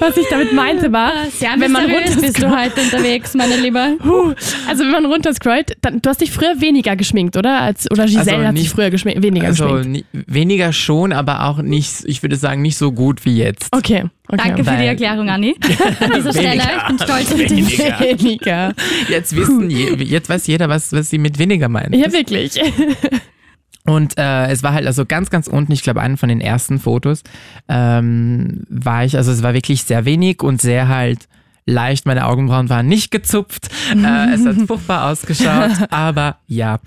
[0.00, 3.96] was ich damit meinte war, Sehr wenn man mysteriös bist du heute unterwegs, meine Liebe.
[4.00, 4.34] Puh,
[4.68, 7.67] also wenn man runterscrollt, dann, du hast dich früher weniger geschminkt, oder?
[7.68, 10.06] Als, oder Giselle Also hat sich nicht- früher geschminkt, weniger Also geschminkt.
[10.14, 13.68] ni- weniger schon, aber auch nicht, ich würde sagen, nicht so gut wie jetzt.
[13.72, 14.36] Okay, okay.
[14.42, 15.54] Danke für die Weil- Erklärung, Anni.
[16.00, 17.50] An dieser Stelle, ich bin stolz auf dich.
[17.78, 18.00] Weniger.
[18.00, 18.74] Weniger.
[19.10, 21.94] Jetzt wissen, je, jetzt weiß jeder, was, was sie mit weniger meint.
[21.94, 22.54] Ja, wirklich.
[23.84, 26.78] Und äh, es war halt also ganz, ganz unten, ich glaube, einen von den ersten
[26.78, 27.22] Fotos,
[27.68, 31.26] ähm, war ich, also es war wirklich sehr wenig und sehr halt
[31.64, 32.04] leicht.
[32.04, 33.68] Meine Augenbrauen waren nicht gezupft.
[33.94, 36.80] äh, es hat furchtbar ausgeschaut, aber ja,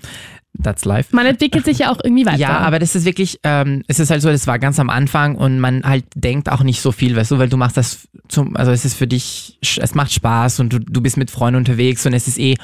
[0.60, 1.14] that's life.
[1.14, 2.38] Man entwickelt sich ja auch irgendwie weiter.
[2.38, 5.36] Ja, aber das ist wirklich, ähm, es ist halt so, das war ganz am Anfang
[5.36, 8.56] und man halt denkt auch nicht so viel, weißt du, weil du machst das zum,
[8.56, 12.04] also es ist für dich, es macht Spaß und du, du bist mit Freunden unterwegs
[12.06, 12.56] und es ist eh,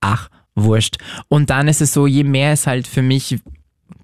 [0.00, 0.96] ach, wurscht.
[1.28, 3.38] Und dann ist es so, je mehr es halt für mich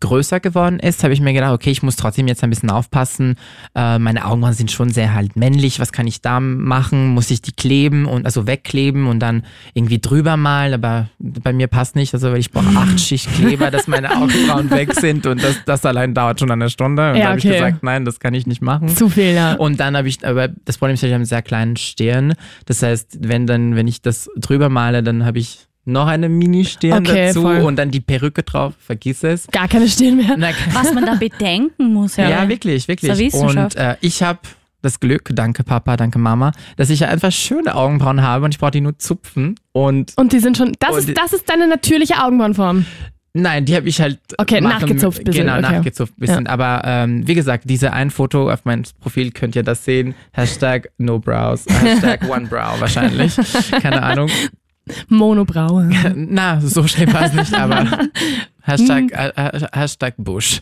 [0.01, 3.37] größer geworden ist, habe ich mir gedacht, okay, ich muss trotzdem jetzt ein bisschen aufpassen.
[3.75, 5.79] Äh, meine Augenbrauen sind schon sehr halt männlich.
[5.79, 7.09] Was kann ich da machen?
[7.09, 10.75] Muss ich die kleben und also wegkleben und dann irgendwie drüber malen?
[10.75, 14.71] Aber bei mir passt nicht, also weil ich brauche acht Schicht Kleber, dass meine Augenbrauen
[14.71, 17.11] weg sind und das, das allein dauert schon eine Stunde.
[17.11, 17.55] Und Ja, da habe ich okay.
[17.55, 18.89] gesagt, nein, das kann ich nicht machen.
[18.89, 19.55] Zu viel, ja.
[19.55, 22.35] Und dann habe ich, aber das Problem ist, ich habe einen sehr kleinen Stirn.
[22.67, 27.07] Das heißt, wenn dann, wenn ich das drüber male, dann habe ich noch eine Mini-Stirn
[27.07, 27.59] Okay, dazu voll.
[27.63, 29.47] und dann die Perücke drauf, vergiss es.
[29.49, 30.35] Gar keine Stirn mehr.
[30.37, 32.17] Na, Was man da bedenken muss.
[32.17, 33.17] ja, wirklich, wirklich.
[33.19, 33.77] Wissenschaft.
[33.77, 34.39] Und äh, ich habe
[34.83, 38.71] das Glück, danke Papa, danke Mama, dass ich einfach schöne Augenbrauen habe und ich brauche
[38.71, 39.57] die nur zupfen.
[39.73, 42.87] Und Und die sind schon, das, ist, das ist deine natürliche Augenbrauenform.
[43.35, 44.19] nein, die habe ich halt.
[44.39, 45.63] Okay, machen- nachgezupft bisschen, Genau, okay.
[45.77, 46.47] nachgezupft bisschen.
[46.47, 50.15] Aber ähm, wie gesagt, diese ein Foto auf meinem Profil könnt ihr das sehen.
[50.33, 53.37] Hashtag no brows, Hashtag one brow wahrscheinlich.
[53.83, 54.31] Keine Ahnung.
[55.09, 55.91] Monobraue.
[56.15, 57.87] Na, so schnell war es nicht, aber
[58.63, 59.11] Hashtag, Hm.
[59.13, 60.61] äh, äh, Hashtag Bush.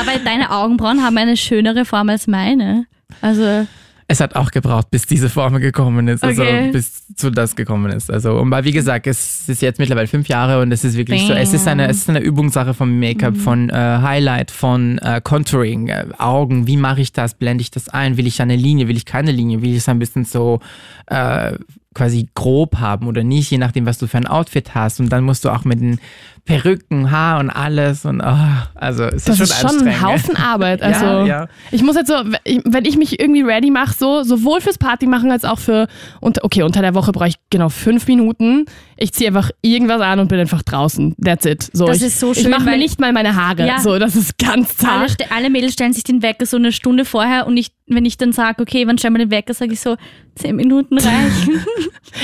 [0.00, 2.86] Aber deine Augenbrauen haben eine schönere Form als meine.
[3.20, 3.66] Also,
[4.08, 6.70] Es hat auch gebraucht, bis diese Formel gekommen ist, also Okay.
[6.70, 8.10] bis zu das gekommen ist.
[8.10, 11.26] Also, und weil, wie gesagt, es ist jetzt mittlerweile fünf Jahre und es ist wirklich
[11.26, 15.20] so, es ist eine, es ist eine Übungssache von Make-up, von äh, Highlight, von äh,
[15.22, 18.88] Contouring, äh, Augen, wie mache ich das, blende ich das ein, will ich eine Linie,
[18.88, 20.60] will ich keine Linie, will ich es ein bisschen so
[21.06, 21.52] äh,
[21.94, 25.00] quasi grob haben oder nicht, je nachdem, was du für ein Outfit hast.
[25.00, 26.00] Und dann musst du auch mit den
[26.44, 28.36] Perücken, Haar und alles und oh,
[28.74, 30.02] also es Das ist ist schon schon ein.
[30.02, 30.80] Haufen Arbeit.
[30.82, 31.46] Ja, Also ja.
[31.70, 35.30] ich muss jetzt so, wenn ich mich irgendwie ready mache, so sowohl fürs Party machen
[35.30, 35.86] als auch für
[36.20, 38.64] unter, okay unter der Woche brauche ich genau fünf Minuten.
[38.96, 41.14] Ich ziehe einfach irgendwas an und bin einfach draußen.
[41.24, 41.68] That's it.
[41.72, 43.64] So, Das ich, ist so Ich schön, mache mir nicht mal meine Haare.
[43.66, 43.78] Ja.
[43.78, 45.10] So, das ist ganz alle, zart.
[45.12, 48.16] ste- alle Mädels stellen sich den Wecker so eine Stunde vorher und ich, wenn ich
[48.16, 49.96] dann sage, okay, wann stellen wir den Wecker, sage ich so,
[50.34, 51.64] zehn Minuten reichen.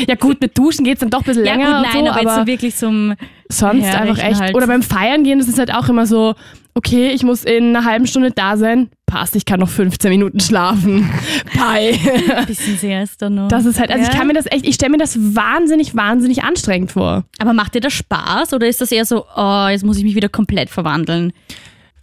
[0.07, 2.11] Ja gut, mit Duschen geht's dann doch ein bisschen ja länger gut, nein, und so,
[2.13, 3.15] aber, jetzt so wirklich zum,
[3.51, 4.41] sonst Ja, einfach echt.
[4.41, 4.55] halt.
[4.55, 6.35] Oder beim Feiern gehen, das ist halt auch immer so,
[6.75, 8.89] okay, ich muss in einer halben Stunde da sein.
[9.07, 11.11] Passt, ich kann noch 15 Minuten schlafen.
[11.55, 11.99] Bye.
[12.37, 13.49] ein bisschen sehr ist dann noch.
[13.49, 14.15] Das ist halt, also ich Ja.
[14.19, 17.25] kann mir das echt, ich stelle mir das wahnsinnig, wahnsinnig anstrengend vor.
[17.39, 20.15] Aber macht dir das Spaß oder ist das eher so, oh, jetzt muss ich mich
[20.15, 21.33] wieder komplett verwandeln?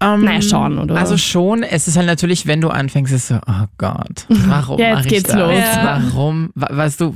[0.01, 0.95] Ähm, Naja, schon, oder?
[0.97, 4.87] Also schon, es ist halt natürlich, wenn du anfängst, ist so, oh Gott, warum Ja,
[4.87, 5.35] jetzt mach ich geht's das?
[5.39, 5.53] los.
[5.57, 6.01] Ja.
[6.11, 7.15] Warum, wa- weißt du,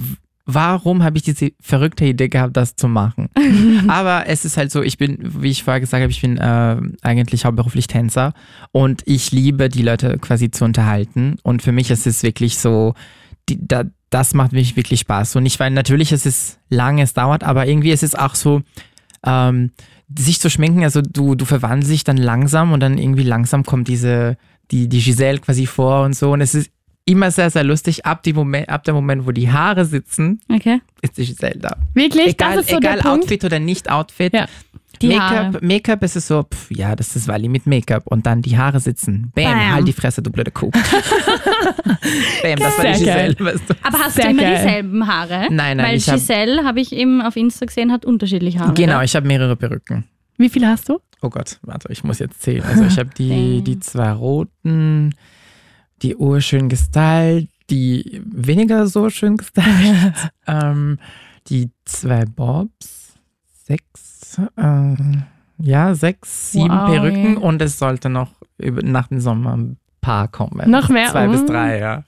[0.54, 3.30] warum habe ich diese verrückte Idee gehabt, das zu machen?
[3.88, 6.78] Aber es ist halt so, ich bin, wie ich vorher gesagt habe, ich bin äh,
[7.02, 8.34] eigentlich hauptberuflich Tänzer
[8.72, 12.96] und ich liebe die Leute quasi zu unterhalten und für mich ist es wirklich so,
[13.48, 17.14] die, da, das macht mich wirklich Spaß und ich weil natürlich es ist lang, es
[17.14, 18.62] dauert, aber irgendwie ist es auch so,
[19.24, 19.72] ähm,
[20.18, 23.88] sich zu schminken, also du, du verwandelst dich dann langsam und dann irgendwie langsam kommt
[23.88, 24.38] diese,
[24.72, 26.32] die, die Giselle quasi vor und so.
[26.32, 26.72] Und es ist
[27.10, 28.06] immer sehr, sehr lustig.
[28.06, 30.82] Ab, die Moment, ab dem Moment, wo die Haare sitzen, Okay.
[31.02, 31.76] ist die Giselle da.
[31.94, 32.28] Wirklich?
[32.28, 33.24] Egal, das ist so egal der Punkt.
[33.24, 34.34] Outfit oder nicht Outfit.
[34.34, 34.46] Ja.
[35.02, 35.46] Die Haare.
[35.46, 38.58] Make-up, Make-up ist es so, pff, ja, das ist Wally mit Make-up und dann die
[38.58, 39.32] Haare sitzen.
[39.34, 39.72] Bam, Bam.
[39.74, 40.70] halt die Fresse, du blöde Kuh.
[42.44, 43.00] Bam, das war die.
[43.00, 43.74] Giselle, weißt du.
[43.84, 44.56] Aber hast Sehr du immer geil.
[44.58, 45.48] dieselben Haare?
[45.52, 48.74] Nein, nein, Weil ich Giselle, habe ich eben auf Insta gesehen, hat unterschiedliche Haare.
[48.74, 50.06] Genau, ich habe mehrere Perücken.
[50.38, 51.00] Wie viele hast du?
[51.22, 52.64] Oh Gott, warte, ich muss jetzt zählen.
[52.64, 55.14] Also ich habe die, die zwei roten,
[56.02, 61.00] die urschön gestylt, die weniger so schön gestylt, ähm,
[61.48, 63.14] die zwei Bobs,
[63.66, 65.24] sechs, ähm,
[65.58, 66.90] ja, sechs, sieben Wow.
[66.90, 69.58] Perücken und es sollte noch über, nach dem Sommer
[70.02, 70.70] paar kommen.
[70.70, 71.10] Noch mehr?
[71.10, 71.48] Zwei bis Mm.
[71.48, 72.04] drei, ja.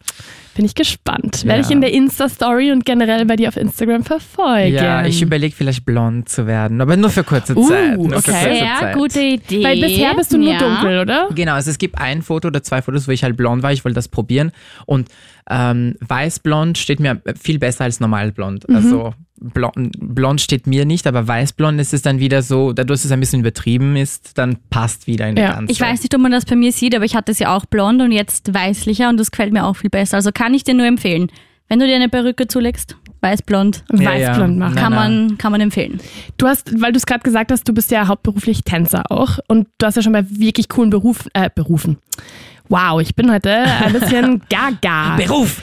[0.53, 1.43] Bin ich gespannt.
[1.43, 1.49] Ja.
[1.49, 4.73] Werde ich in der Insta-Story und generell bei dir auf Instagram verfolgen.
[4.75, 7.97] Ja, ich überlege vielleicht blond zu werden, aber nur für kurze Uh, Zeit.
[7.97, 8.57] Nur okay.
[8.59, 8.95] Sehr Zeit.
[8.95, 9.63] gute Idee.
[9.63, 10.59] Weil bisher bist du nur ja.
[10.59, 11.29] dunkel, oder?
[11.33, 13.71] Genau, also es gibt ein Foto oder zwei Fotos, wo ich halt blond war.
[13.71, 14.51] Ich wollte das probieren.
[14.85, 15.07] Und
[15.49, 18.67] ähm, weiß-blond steht mir viel besser als normalblond.
[18.67, 18.75] Mhm.
[18.75, 23.05] Also blond, blond steht mir nicht, aber weiß-blond ist es dann wieder so, dadurch, dass
[23.05, 25.49] es ein bisschen übertrieben ist, dann passt wieder in Ja.
[25.49, 25.71] die ganze.
[25.73, 27.65] Ich weiß nicht, ob man das bei mir sieht, aber ich hatte es ja auch
[27.65, 30.17] blond und jetzt weißlicher und das gefällt mir auch viel besser.
[30.17, 31.31] Also kann ich dir nur empfehlen.
[31.67, 34.29] Wenn du dir eine Perücke zulegst, weiß-blond, Ja, ja.
[34.29, 34.75] Weißblond machen.
[34.75, 35.99] Kann, man, kann man empfehlen.
[36.37, 39.67] Du hast, weil du es gerade gesagt hast, du bist ja hauptberuflich Tänzer auch und
[39.77, 41.97] du hast ja schon bei wirklich coolen Berufen, äh, Berufen.
[42.71, 45.17] Wow, ich bin heute ein bisschen gaga.
[45.17, 45.61] Beruf!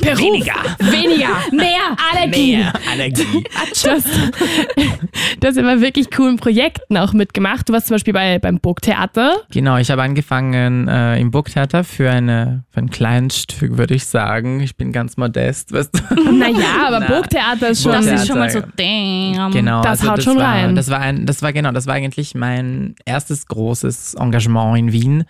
[0.00, 0.18] Beruf.
[0.18, 0.54] Weniger!
[0.80, 1.28] Weniger.
[1.52, 1.96] Mehr!
[2.12, 2.56] Allergie.
[2.56, 3.44] Mehr Allergie.
[5.38, 7.68] Du hast immer wirklich coolen Projekten auch mitgemacht.
[7.68, 9.36] Du warst zum Beispiel bei, beim Burgtheater.
[9.52, 14.06] Genau, ich habe angefangen äh, im Burgtheater für, eine, für ein kleines Stück, würde ich
[14.06, 14.60] sagen.
[14.60, 16.32] Ich bin ganz modest, weißt du?
[16.32, 17.92] Naja, aber Na, Burgtheater ist schon.
[17.92, 18.22] Das Burgtheater.
[18.22, 19.52] ist schon mal so, damn.
[19.52, 20.74] Genau, Das also haut das schon war, rein.
[20.74, 25.24] Das war ein, das war genau, das war eigentlich mein erstes großes Engagement in Wien,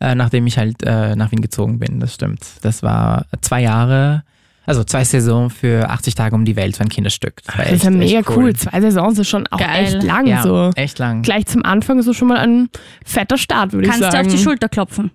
[0.00, 2.00] äh, nachdem ich halt äh, nach Wien gezogen bin.
[2.00, 2.40] Das stimmt.
[2.62, 4.22] Das war zwei Jahre,
[4.66, 7.40] also zwei Saisons für 80 Tage um die Welt für ein Kinderstück.
[7.46, 8.54] Das, war Das ist ja echt- mega echt cool.
[8.54, 9.84] Zwei Saisons ist schon auch Geil.
[9.84, 10.70] echt lang Ja, so.
[10.76, 11.22] echt lang.
[11.22, 12.68] Gleich zum Anfang so schon mal ein
[13.04, 14.26] fetter Start, würde ich Kannst du sagen.
[14.28, 15.10] auf die Schulter klopfen.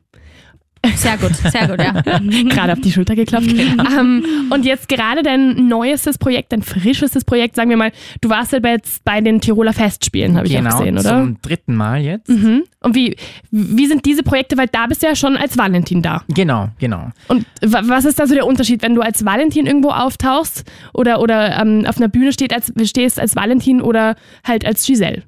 [0.96, 2.02] Sehr gut, sehr gut, ja.
[2.50, 3.50] gerade auf die Schulter geklopft.
[3.50, 8.52] ähm, und jetzt gerade dein neuestes Projekt, dein frischestes Projekt, sagen wir mal, du warst
[8.52, 11.10] ja bei, jetzt bei den Tiroler Festspielen, habe ich genau, auch gesehen, oder?
[11.10, 12.28] zum dritten Mal jetzt.
[12.30, 12.64] Mhm.
[12.82, 13.16] Und wie,
[13.52, 16.24] wie sind diese Projekte, weil da bist du ja schon als Valentin da.
[16.28, 17.10] Genau, genau.
[17.30, 21.22] Und wa- was ist da so der Unterschied, wenn du als Valentin irgendwo auftauchst oder,
[21.22, 24.16] oder ähm, auf einer Bühne steht als, stehst als Valentin oder
[24.46, 25.24] halt als Giselle?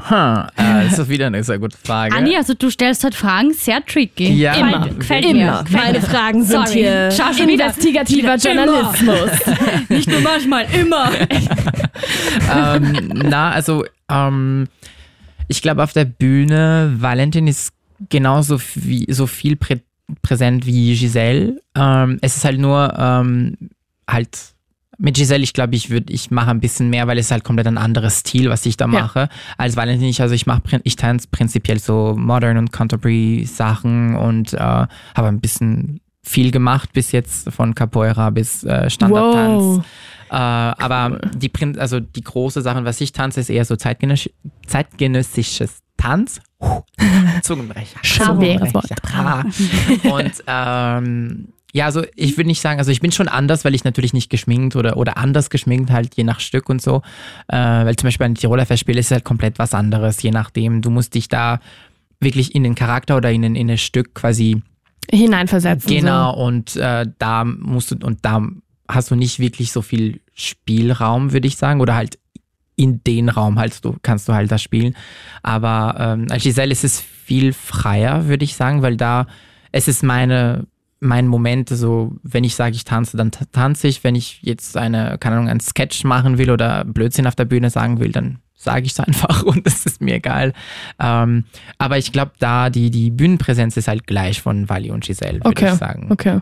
[0.00, 2.14] Ha, äh, das ist wieder eine sehr gute Frage.
[2.16, 4.32] Anni, also du stellst halt Fragen sehr tricky.
[4.32, 4.88] Ja, Immer.
[4.88, 5.34] Gefällt Immer.
[5.34, 5.62] mir.
[5.64, 6.06] Gefällt Meine mir.
[6.06, 6.80] Fragen sind Sorry.
[6.80, 7.66] hier Schau schon wieder.
[7.66, 8.64] investigativer Immer.
[8.66, 9.30] Journalismus.
[9.88, 11.10] Nicht nur manchmal, immer.
[12.54, 14.66] ähm, na, also ähm,
[15.48, 17.72] ich glaube auf der Bühne, Valentin ist
[18.08, 19.80] genauso wie, so viel prä
[20.22, 21.60] präsent wie Giselle.
[21.74, 23.56] Ähm, es ist halt nur ähm,
[24.08, 24.36] halt
[25.02, 27.66] mit Giselle, ich glaube, ich würde, ich mache ein bisschen mehr, weil es halt komplett
[27.66, 30.06] ein anderes Stil, was ich da mache, als Valentin.
[30.06, 34.88] Ich, also ich mache, ich tanze prinzipiell so Modern und Contemporary Sachen und äh, habe
[35.16, 39.62] ein bisschen viel gemacht bis jetzt von Capoeira bis äh, Standardtanz.
[39.62, 39.84] Wow.
[40.30, 44.30] Äh, aber die, Prin also die große Sache, was ich tanze, ist eher so zeitgenössisch,
[44.68, 46.40] zeitgenössisches Tanz.
[47.42, 47.98] Zungenbrecher.
[48.72, 48.92] Wort.
[49.12, 49.42] Ah.
[50.14, 53.84] Und ähm, ja, also ich würde nicht sagen, also ich bin schon anders, weil ich
[53.84, 57.02] natürlich nicht geschminkt oder, oder anders geschminkt, halt je nach Stück und so.
[57.48, 60.82] Äh, weil zum Beispiel ein Tiroler Festspiel ist halt komplett was anderes, je nachdem.
[60.82, 61.60] Du musst dich da
[62.20, 64.62] wirklich in den Charakter oder in, den, in das Stück quasi
[65.10, 65.90] Hineinversetzen.
[65.90, 68.46] Genau, und äh, da musst du, und da
[68.88, 72.18] hast du nicht wirklich so viel Spielraum, würde ich sagen, oder halt
[72.76, 74.94] in den Raum halt du, kannst du halt das spielen.
[75.42, 79.26] Aber ähm, als Giselle ist es viel freier, würde ich sagen, weil da
[79.72, 80.66] es ist meine
[81.02, 84.04] mein Moment, so wenn ich sage, ich tanze, dann ta- tanze ich.
[84.04, 87.70] Wenn ich jetzt eine, keine Ahnung, einen Sketch machen will oder Blödsinn auf der Bühne
[87.70, 90.52] sagen will, dann sage ich es einfach und es ist mir egal.
[91.00, 91.44] Ähm,
[91.78, 95.48] aber ich glaube, da die, die Bühnenpräsenz ist halt gleich von Wally und Giselle, würde
[95.48, 96.06] Okay, ich sagen.
[96.10, 96.38] okay.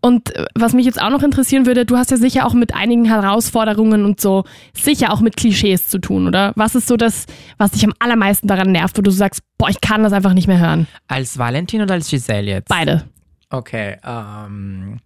[0.00, 2.74] Und äh, was mich jetzt auch noch interessieren würde, du hast ja sicher auch mit
[2.74, 6.52] einigen Herausforderungen und so sicher auch mit Klischees zu tun, oder?
[6.56, 7.26] Was ist so das,
[7.58, 10.48] was dich am allermeisten daran nervt, wo du sagst, boah, ich kann das einfach nicht
[10.48, 10.86] mehr hören?
[11.08, 12.68] Als Valentin oder als Giselle jetzt?
[12.68, 13.04] Beide.
[13.50, 14.98] Okay, ähm.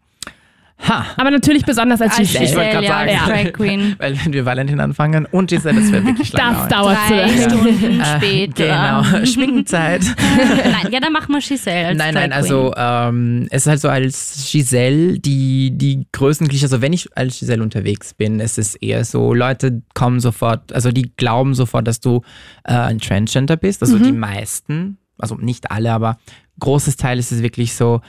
[0.86, 1.06] Ha!
[1.16, 2.44] Aber natürlich besonders als Giselle.
[2.44, 3.94] Ich wollte gerade ja, sagen, als Drag Queen.
[3.96, 6.56] weil wenn wir Valentin anfangen und Giselle, das wäre wirklich lange.
[6.58, 7.42] Das dauert zu Drei lange.
[7.42, 8.64] Stunden Äh, später.
[8.64, 10.02] Genau, Schminkenzeit.
[10.02, 12.32] Nein, ja, dann machen wir Giselle als nein, Drag nein, Queen.
[12.32, 17.08] also ähm, es ist halt so als Giselle die, die größten Klischees, also wenn ich
[17.16, 21.86] als Giselle unterwegs bin, es ist eher so, Leute kommen sofort, also die glauben sofort,
[21.88, 22.20] dass du
[22.64, 26.18] äh, ein Transgender bist, also die meisten, also nicht alle, aber
[26.60, 28.02] großes Teil ist es wirklich so,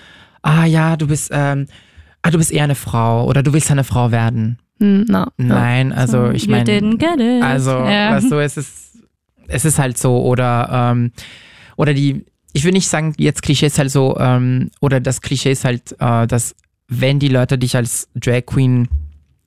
[0.45, 1.65] ah ja, du bist, ähm,
[2.21, 4.59] ah, du bist eher eine Frau oder du willst eine Frau werden.
[4.79, 5.25] Hm, no.
[5.37, 6.81] Nein, also ich meine,
[7.41, 8.11] also, ja.
[8.11, 8.97] weißt du, es ist,
[9.47, 11.11] es ist halt so, oder, ähm,
[11.77, 15.51] oder die, ich will nicht sagen, jetzt Klischee ist halt so, ähm, oder das Klischee
[15.51, 16.55] ist halt, äh, dass
[16.87, 18.87] wenn die Leute dich als Drag Queen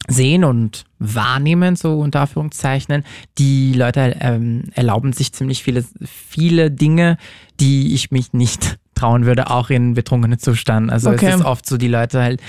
[0.09, 3.05] sehen und wahrnehmen, so unter Anführungszeichen,
[3.37, 7.19] die Leute ähm, erlauben sich ziemlich viele, viele Dinge,
[7.61, 10.91] die ich mich nicht trauen würde, auch in betrunkenem Zustand.
[10.91, 11.27] Also Okay.
[11.29, 12.41] es ist oft so, die Leute halt,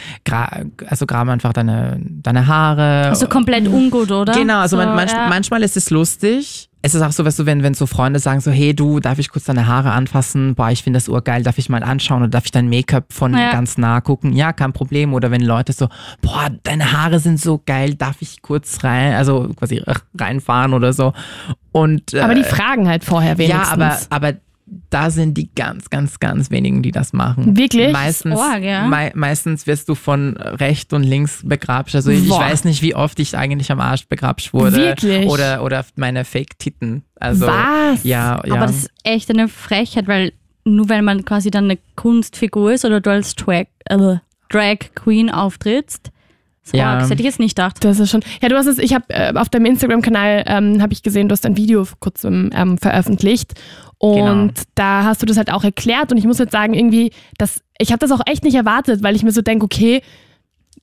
[0.87, 3.07] also graben einfach deine, deine Haare.
[3.09, 4.33] also komplett ungut, oder?
[4.33, 5.27] Genau, also so, man, manch, ja.
[5.29, 6.65] manchmal ist es lustig.
[6.81, 9.19] Es ist auch so, weißt du, wenn, wenn so Freunde sagen so, hey du, darf
[9.19, 10.55] ich kurz deine Haare anfassen?
[10.55, 13.33] Boah, ich finde das urgeil, darf ich mal anschauen oder darf ich dein Make-up von
[13.37, 13.51] Ja.
[13.51, 14.31] ganz nah gucken?
[14.31, 15.13] Ja, kein Problem.
[15.13, 15.89] Oder wenn Leute so,
[16.21, 19.83] boah, deine Haare sind so geil, darf ich kurz rein, also quasi
[20.17, 21.11] reinfahren oder so.
[21.73, 23.67] Und, Aber die äh, fragen halt vorher wenigstens.
[23.67, 24.33] ja, aber, aber
[24.89, 27.57] da sind die ganz, ganz, ganz wenigen, die das machen.
[27.57, 27.91] Wirklich?
[27.91, 28.87] Meistens, Org, ja.
[28.87, 31.95] mei meistens wirst du von rechts und links begrapscht.
[31.95, 34.77] Also ich, ich weiß nicht, wie oft ich eigentlich am Arsch begrapscht wurde.
[34.77, 35.27] Wirklich?
[35.27, 37.03] Oder, oder meine Fake-Titten.
[37.15, 38.03] Also, Was?
[38.03, 38.53] Ja, ja.
[38.53, 40.33] Aber das ist echt eine Frechheit, weil
[40.65, 44.17] nur weil man quasi dann eine Kunstfigur ist oder du als Drag, äh,
[44.49, 46.11] Drag Queen auftrittst,
[46.63, 46.99] so Ja.
[46.99, 47.83] das hätte ich jetzt nicht gedacht.
[47.83, 48.21] Das ist schon.
[48.41, 51.33] Ja, du hast es, ich habe äh, auf deinem Instagram-Kanal ähm, habe ich gesehen, du
[51.33, 53.53] hast ein Video vor kurzem ähm, veröffentlicht.
[53.99, 54.47] Und Genau.
[54.75, 56.11] da hast du das halt auch erklärt.
[56.11, 59.15] Und ich muss jetzt sagen, irgendwie, das, ich habe das auch echt nicht erwartet, weil
[59.15, 60.01] ich mir so denke, okay,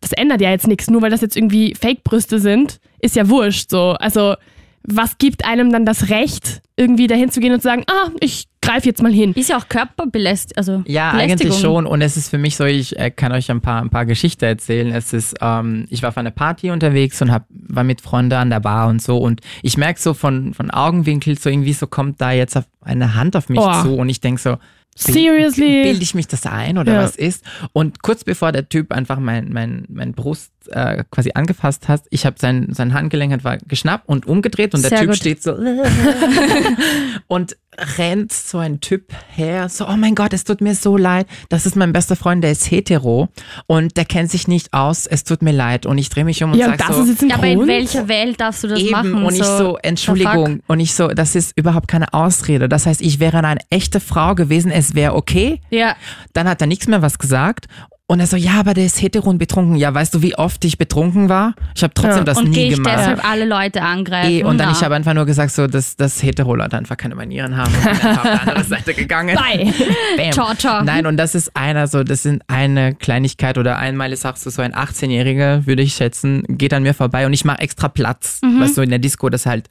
[0.00, 0.90] das ändert ja jetzt nichts.
[0.90, 3.70] Nur weil das jetzt irgendwie Fake-Brüste sind, ist ja wurscht.
[3.70, 3.92] So.
[3.92, 4.34] Also,
[4.82, 8.44] was gibt einem dann das Recht, irgendwie dahin zu gehen und zu sagen, ah, ich
[8.66, 9.32] greife jetzt mal hin?
[9.34, 10.58] Ist ja auch Körperbelästigung.
[10.58, 11.86] Also Ja, eigentlich schon.
[11.86, 14.44] Und es ist für mich so, ich äh, kann euch ein paar, ein paar Geschichten
[14.44, 14.92] erzählen.
[14.92, 18.50] Es ist, ähm, ich war auf einer Party unterwegs und hab, war mit Freunden an
[18.50, 19.18] der Bar und so.
[19.18, 23.36] Und ich merke so von, von Augenwinkel, so irgendwie so kommt da jetzt eine Hand
[23.36, 23.82] auf mich Oh.
[23.82, 23.94] zu.
[23.96, 24.56] Und ich denk so,
[24.98, 25.82] Seriously?
[25.82, 27.02] Bilde ich mich das ein oder Ja.
[27.02, 27.44] was ist?
[27.74, 32.26] Und kurz bevor der Typ einfach mein, mein, mein Brust äh, quasi angefasst hat, ich
[32.26, 35.16] habe sein, sein Handgelenk einfach geschnappt und umgedreht und der Sehr Typ gut.
[35.16, 35.54] steht so
[37.28, 37.56] und
[37.98, 41.66] rennt so ein Typ her, so, oh mein Gott, es tut mir so leid, das
[41.66, 43.28] ist mein bester Freund, der ist hetero
[43.66, 46.52] und der kennt sich nicht aus, es tut mir leid und ich drehe mich um
[46.52, 48.68] und Ja, sage das so, ist jetzt ein Ja, aber in welcher Welt darfst du
[48.68, 49.24] das Eben, machen?
[49.24, 52.68] und ich so, Entschuldigung, und ich so, das ist überhaupt keine Ausrede.
[52.68, 55.60] Das heißt, ich wäre eine echte Frau gewesen, es wäre okay.
[55.70, 55.96] Ja.
[56.32, 57.66] Dann hat er nichts mehr was gesagt.
[58.08, 59.74] Und er so, ja, aber der ist hetero und betrunken.
[59.74, 61.54] Ja, weißt du, wie oft ich betrunken war?
[61.74, 62.22] Ich habe trotzdem Ja.
[62.24, 62.94] das Und nie gemacht.
[62.96, 64.30] deshalb alle Leute angreifen?
[64.30, 64.76] Eh, und dann Na.
[64.78, 67.90] ich habe einfach nur gesagt, so, dass, dass hetero-Leute einfach keine Manieren haben und bin
[67.90, 69.34] einfach auf die andere Seite gegangen.
[69.36, 69.72] Bye.
[70.16, 70.30] Bam.
[70.30, 70.84] Ciao, ciao.
[70.84, 74.50] Nein, und das ist einer so, das sind eine Kleinigkeit oder einmal ist auch so,
[74.50, 78.38] so ein 18-Jähriger, würde ich schätzen, geht an mir vorbei und ich mache extra Platz,
[78.44, 78.60] Mhm.
[78.60, 79.68] was so in der Disco das halt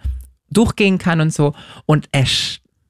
[0.51, 1.53] durchgehen kann und so.
[1.85, 2.25] Und er,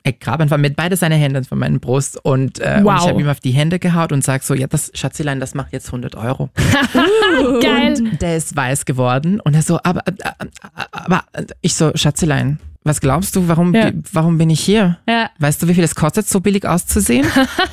[0.06, 3.00] er grab einfach mit beide seine Hände von meinen Brust und, äh, und Wow.
[3.02, 5.74] ich habe ihm auf die Hände gehaut und sag so, ja, das Schatzelein, das macht
[5.74, 6.50] jetzt 100 Euro.
[7.62, 7.96] Geil.
[8.00, 11.24] Und der ist weiß geworden und er so, aber, aber, aber
[11.62, 13.92] ich so, Schatzelein, was glaubst du, warum, Ja.
[14.14, 15.00] warum bin ich hier?
[15.10, 15.32] Ja.
[15.40, 17.26] Weißt du, wie viel es kostet, so billig auszusehen?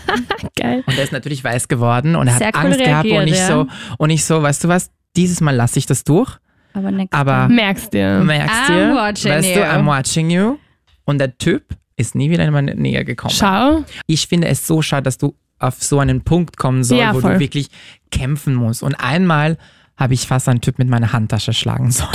[0.57, 0.83] Geil.
[0.87, 3.37] Und er ist natürlich weiß geworden und er Sehr hat cool Angst gehabt und reagiert,
[3.37, 3.47] ich ja.
[3.47, 3.67] so,
[3.99, 6.39] und ich so, weißt du was, dieses Mal lasse ich das durch,
[6.73, 8.21] Aber next aber Merkst dir.
[8.21, 9.55] merkst watching weißt you.
[9.57, 10.57] du, I'm watching you.
[11.05, 11.65] Und der Typ
[11.97, 13.35] ist nie wieder in meine Nähe gekommen.
[13.35, 13.85] Schau.
[14.07, 17.21] Ich finde es so schade, dass du auf so einen Punkt kommen sollst, Ja, wo
[17.21, 17.35] voll.
[17.35, 17.69] du wirklich
[18.11, 18.83] kämpfen musst.
[18.83, 19.59] Und einmal
[19.97, 22.09] habe ich fast einen Typ mit meiner Handtasche schlagen sollen.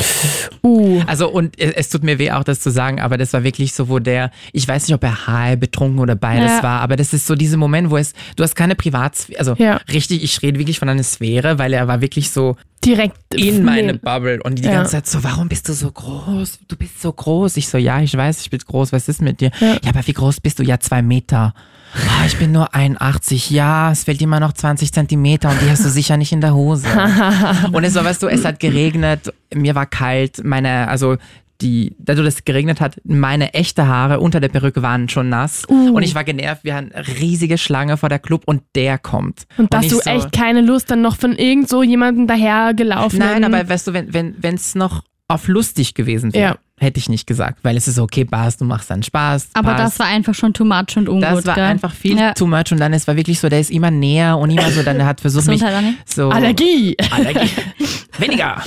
[0.64, 1.02] Uh.
[1.08, 3.74] Also und es, es tut mir weh auch das zu sagen, aber das war wirklich
[3.74, 6.64] so, wo der, ich weiß nicht, ob er high, betrunken oder beides Ja.
[6.64, 9.80] war, aber das ist so dieser Moment, wo es, du hast keine Privatsphäre, also Ja.
[9.92, 13.96] richtig, ich rede wirklich von einer Sphäre, weil er war wirklich so Direkt in meine.
[13.96, 14.72] Bubble und die Ja.
[14.72, 16.60] ganze Zeit so, warum bist du so groß?
[16.68, 17.58] Du bist so groß.
[17.58, 19.52] Ich so, ja, ich weiß, ich bin groß, was ist mit dir?
[19.60, 20.64] Ja, aber wie groß bist du?
[20.64, 21.54] Ja, zwei Meter.
[21.94, 23.50] Ah, ich bin nur 81.
[23.50, 26.54] Ja, es fehlt immer noch 20 Zentimeter und die hast du sicher nicht in der
[26.54, 26.88] Hose.
[27.72, 31.18] und es war, weißt du, es hat geregnet, mir war kalt, meine, also
[31.62, 35.64] die, dadurch, dass es geregnet hat, meine echte Haare unter der Perücke waren schon nass.
[35.68, 35.96] Uh.
[35.96, 39.48] Und ich war genervt, wir haben eine riesige Schlange vor der Club und der kommt.
[39.58, 43.20] Und dass du so, echt keine Lust dann noch von irgend so jemandem daher gelaufen
[43.20, 46.58] Nein, aber weißt du, wenn wenn wenn, es noch auf lustig gewesen wäre, Ja.
[46.80, 49.50] hätte ich nicht gesagt, weil es ist okay, Spaß, du machst dann Spaß.
[49.56, 49.82] Aber Spaß.
[49.82, 51.24] das war einfach schon too much und ungut.
[51.24, 51.64] Das war gell?
[51.66, 52.34] einfach viel Ja.
[52.34, 54.84] too much und dann es war wirklich so, der ist immer näher und immer so,
[54.84, 55.62] dann hat versucht mich
[56.06, 56.96] so Allergie.
[57.12, 57.50] Allergie.
[58.20, 58.64] Weniger.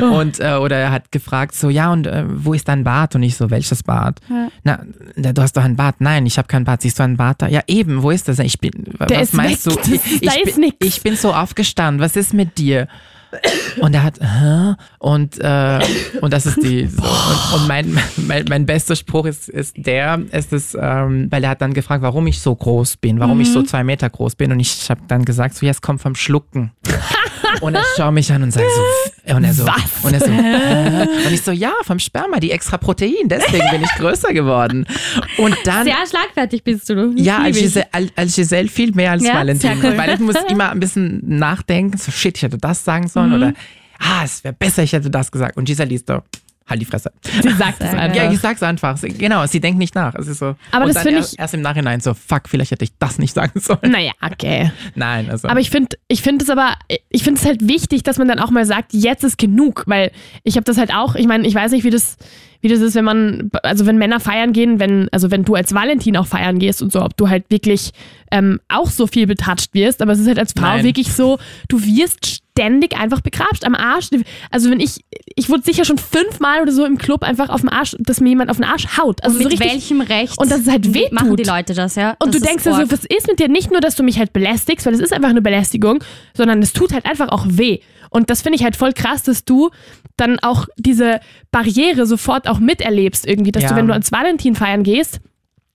[0.10, 3.14] und äh, oder er hat gefragt so, ja und äh, wo ist dein Bad?
[3.14, 4.20] Und ich so, welches Bad?
[4.64, 4.82] Na,
[5.16, 5.96] na, du hast doch ein Bad.
[6.00, 6.82] Nein, ich habe kein Bad.
[6.82, 7.48] Siehst du ein Bad da?
[7.48, 8.02] Ja eben.
[8.02, 8.38] Wo ist das?
[8.38, 8.72] Ich bin.
[9.08, 9.82] Der was ist meinst weg.
[9.84, 9.94] du?
[9.94, 10.76] Ich, da ich, ist bin, nix.
[10.80, 12.00] ich bin so aufgestanden.
[12.00, 12.88] Was ist mit dir?
[13.80, 14.74] Und er hat, Hä?
[14.98, 15.80] und, äh,
[16.20, 17.02] und das ist die, so.
[17.02, 21.50] und, und mein, mein, mein bester Spruch ist, ist der, es ist, ähm, weil er
[21.50, 24.50] hat dann gefragt, warum ich so groß bin, warum ich so zwei Meter groß bin
[24.52, 26.72] und ich habe dann gesagt, so, ja, es kommt vom Schlucken.
[27.60, 28.66] Und er schaut mich an und sagt
[29.26, 30.04] so, und er so, Was?
[30.04, 33.82] und er so, äh, und ich so, ja, vom Sperma, die extra Protein, deswegen bin
[33.82, 34.86] ich größer geworden.
[35.38, 37.12] Und dann, Sehr schlagfertig bist du.
[37.16, 37.62] ja, als ich.
[37.64, 37.86] Giselle,
[38.16, 39.72] als- Giselle viel mehr als Ja, Valentin.
[39.82, 39.96] cool.
[39.96, 43.52] Valentin muss immer ein bisschen nachdenken, so shit, ich hätte das sagen sollen oder
[43.98, 45.56] ah, es wäre besser, ich hätte das gesagt.
[45.56, 46.22] Und Giselle liest so,
[46.70, 47.12] halt die Fresse.
[47.42, 48.16] Sie sagt es einfach.
[48.16, 48.96] Ja, ich sag's einfach.
[48.96, 50.14] Sie- Genau, sie denkt nicht nach.
[50.14, 50.54] Es ist so.
[50.70, 53.34] Aber und das finde ich- erst im Nachhinein so, fuck, vielleicht hätte ich das nicht
[53.34, 53.80] sagen sollen.
[53.90, 54.70] Naja, okay.
[54.94, 55.48] Nein, also.
[55.48, 56.74] Aber ich finde, ich finde es aber,
[57.10, 60.12] ich finde es halt wichtig, dass man dann auch mal sagt, jetzt ist genug, weil
[60.44, 62.16] ich habe das halt auch, ich meine, ich weiß nicht, wie das,
[62.62, 65.74] wie das ist, wenn man, also wenn Männer feiern gehen, wenn, also wenn du als
[65.74, 67.92] Valentin auch feiern gehst und so, ob du halt wirklich
[68.30, 70.84] ähm, auch so viel betatscht wirst, aber es ist halt als Frau Nein.
[70.84, 74.08] wirklich so, du wirst ständig einfach begrapscht am Arsch.
[74.50, 75.04] Also wenn ich,
[75.34, 78.28] ich wurde sicher schon fünfmal oder so im Club einfach auf dem Arsch, dass mir
[78.30, 79.22] jemand auf den Arsch haut.
[79.24, 81.12] Also Und so mit richtig, welchem Recht Und dass es halt wehtut.
[81.12, 82.10] machen die Leute das, ja?
[82.22, 82.90] und das du ist denkst so, arg.
[82.92, 83.48] was ist mit dir?
[83.48, 86.04] Nicht nur, dass du mich halt belästigst, weil es ist einfach eine Belästigung,
[86.34, 87.78] sondern es tut halt einfach auch weh.
[88.10, 89.70] Und das finde ich halt voll krass, dass du
[90.16, 93.68] dann auch diese Barriere sofort auch miterlebst irgendwie, dass Ja.
[93.70, 95.20] du, wenn du ans Valentin feiern gehst,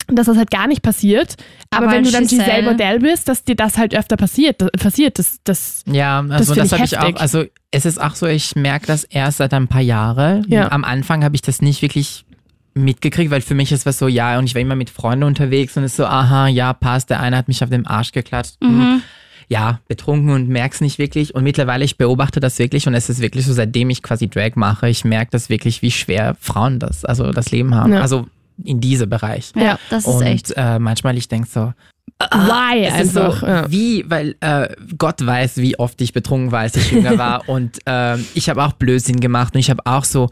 [0.08, 1.36] dass das halt gar nicht passiert.
[1.72, 4.62] Aber, Aber wenn du dann Giselle Giselle- Modell bist, dass dir das halt öfter passiert.
[4.62, 5.20] Das, passiert.
[5.20, 7.02] Das, das, Ja, also das, ich habe ich auch.
[7.04, 7.20] heftig.
[7.22, 10.46] Also es ist auch so, ich merke das erst seit ein paar Jahren.
[10.48, 10.72] Ja.
[10.72, 12.26] Am Anfang habe ich das nicht wirklich
[12.74, 15.78] mitgekriegt, weil für mich ist was so, ja, und ich war immer mit Freunden unterwegs
[15.78, 18.56] und es ist so, aha, ja, passt, der eine hat mich auf den Arsch geklatscht.
[18.62, 19.02] hm,
[19.48, 21.34] Ja, betrunken und merk's nicht wirklich.
[21.36, 24.56] Und mittlerweile, ich beobachte das wirklich und es ist wirklich so, seitdem ich quasi Drag
[24.56, 27.94] mache, ich merke das wirklich, wie schwer Frauen das, also das Leben haben.
[27.94, 28.02] Ja.
[28.02, 28.28] Also
[28.64, 29.52] in diesem Bereich.
[29.56, 30.54] Ja, das ist und echt.
[30.56, 31.74] Äh, manchmal ich denke so,
[32.20, 33.40] why es ist einfach.
[33.42, 33.72] so, ja.
[33.72, 37.50] wie, weil äh, Gott weiß, wie oft ich betrunken war, als ich jünger war.
[37.50, 40.30] und ähm, ich habe auch Blödsinn gemacht und ich habe auch so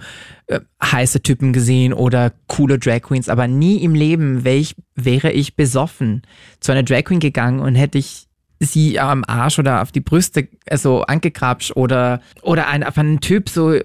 [0.48, 5.56] äh, heiße Typen gesehen oder coole Drag Queens, aber nie im Leben ich, wäre ich
[5.56, 6.22] besoffen
[6.60, 8.28] zu einer Drag Queen gegangen und hätte ich
[8.60, 13.50] sie am Arsch oder auf die Brüste also angekrapscht oder oder ein, auf einen Typ
[13.50, 13.78] so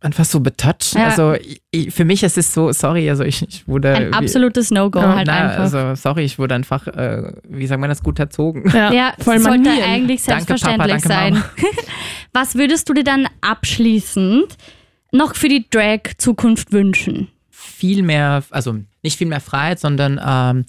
[0.00, 0.94] äh, einfach so betatscht.
[0.94, 1.08] Ja.
[1.08, 1.34] Also
[1.70, 5.16] ich, für mich ist es so, sorry, also ich, ich wurde Ein absolutes No-Go ja,
[5.16, 5.60] halt na, einfach.
[5.60, 8.70] Also, sorry, ich wurde einfach, äh, wie sagt man das, gut erzogen.
[8.72, 9.90] Ja, ja, voll sollte Manieren.
[9.90, 11.44] eigentlich Danke, selbstverständlich Papa, danke, sein.
[12.32, 14.56] Was würdest du dir dann abschließend
[15.12, 17.28] noch für die Drag-Zukunft wünschen?
[17.50, 20.64] Viel mehr, also nicht viel mehr Freiheit, sondern ähm,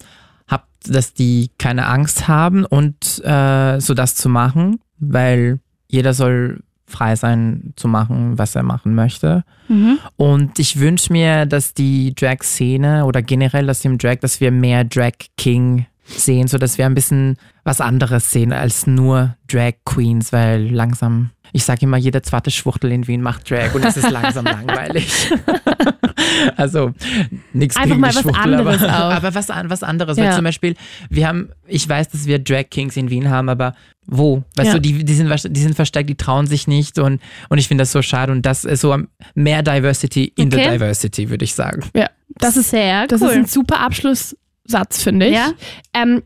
[0.48, 6.62] hab, dass die keine Angst haben und äh, so das zu machen, weil jeder soll
[6.90, 9.44] frei sein zu machen, was er machen möchte.
[10.16, 14.84] Und ich wünsche mir, dass die Drag-Szene oder generell das im Drag, dass wir mehr
[14.84, 20.32] Drag King sehen, so dass wir ein bisschen was anderes sehen als nur Drag Queens,
[20.32, 24.10] weil langsam, ich sage immer, jede zweite Schwuchtel in Wien macht Drag und es ist
[24.10, 25.30] langsam langweilig.
[26.56, 26.92] also
[27.52, 29.12] nichts Einfach gegen mal die was Schwuchtel, anderes aber, auch.
[29.16, 30.16] aber was, was anderes.
[30.16, 30.24] Ja.
[30.24, 30.74] Weil zum Beispiel,
[31.08, 33.74] wir haben, ich weiß, dass wir Drag Kings in Wien haben, aber
[34.06, 34.42] wo?
[34.56, 34.74] Weißt Ja.
[34.74, 37.82] du, die, die, sind, die sind versteckt, die trauen sich nicht und, und ich finde
[37.82, 40.72] das so schade und das ist so am- mehr Diversity in the Okay.
[40.72, 41.82] Diversity, würde ich sagen.
[41.94, 43.28] Ja, das ist sehr Das cool.
[43.30, 45.34] ist ein super Abschlusssatz, finde ich.
[45.34, 45.52] Ja.
[45.94, 46.22] Ähm,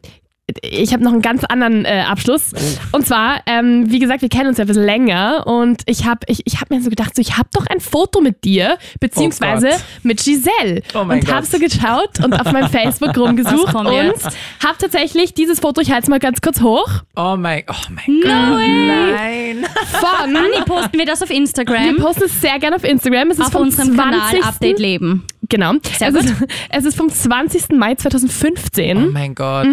[0.62, 2.52] ich habe noch einen ganz anderen äh, Abschluss.
[2.92, 6.20] Und zwar, ähm, wie gesagt, wir kennen uns ja ein bisschen länger und ich habe
[6.26, 9.70] ich, ich hab mir so gedacht, so, ich habe doch ein Foto mit dir, beziehungsweise
[9.72, 10.82] Oh mit Giselle.
[10.94, 15.60] Oh mein und habe so geschaut und auf meinem Facebook rumgesucht und habe tatsächlich dieses
[15.60, 18.30] Foto, ich halte es mal ganz kurz hoch, Oh mein, oh mein Gott.
[18.30, 19.64] Nein.
[19.92, 20.36] von...
[20.36, 21.96] Anni, posten wir das auf wir Instagram?
[21.96, 23.30] posten es sehr gerne auf Instagram.
[23.30, 24.20] Es ist auf vom unserem 20.
[24.20, 25.24] Kanal Update Leben.
[25.54, 25.74] Genau.
[25.96, 26.24] Sehr es, gut.
[26.24, 27.76] Ist, es ist vom 20.
[27.76, 28.96] Mai 2015.
[28.96, 29.68] Oh mein Gott.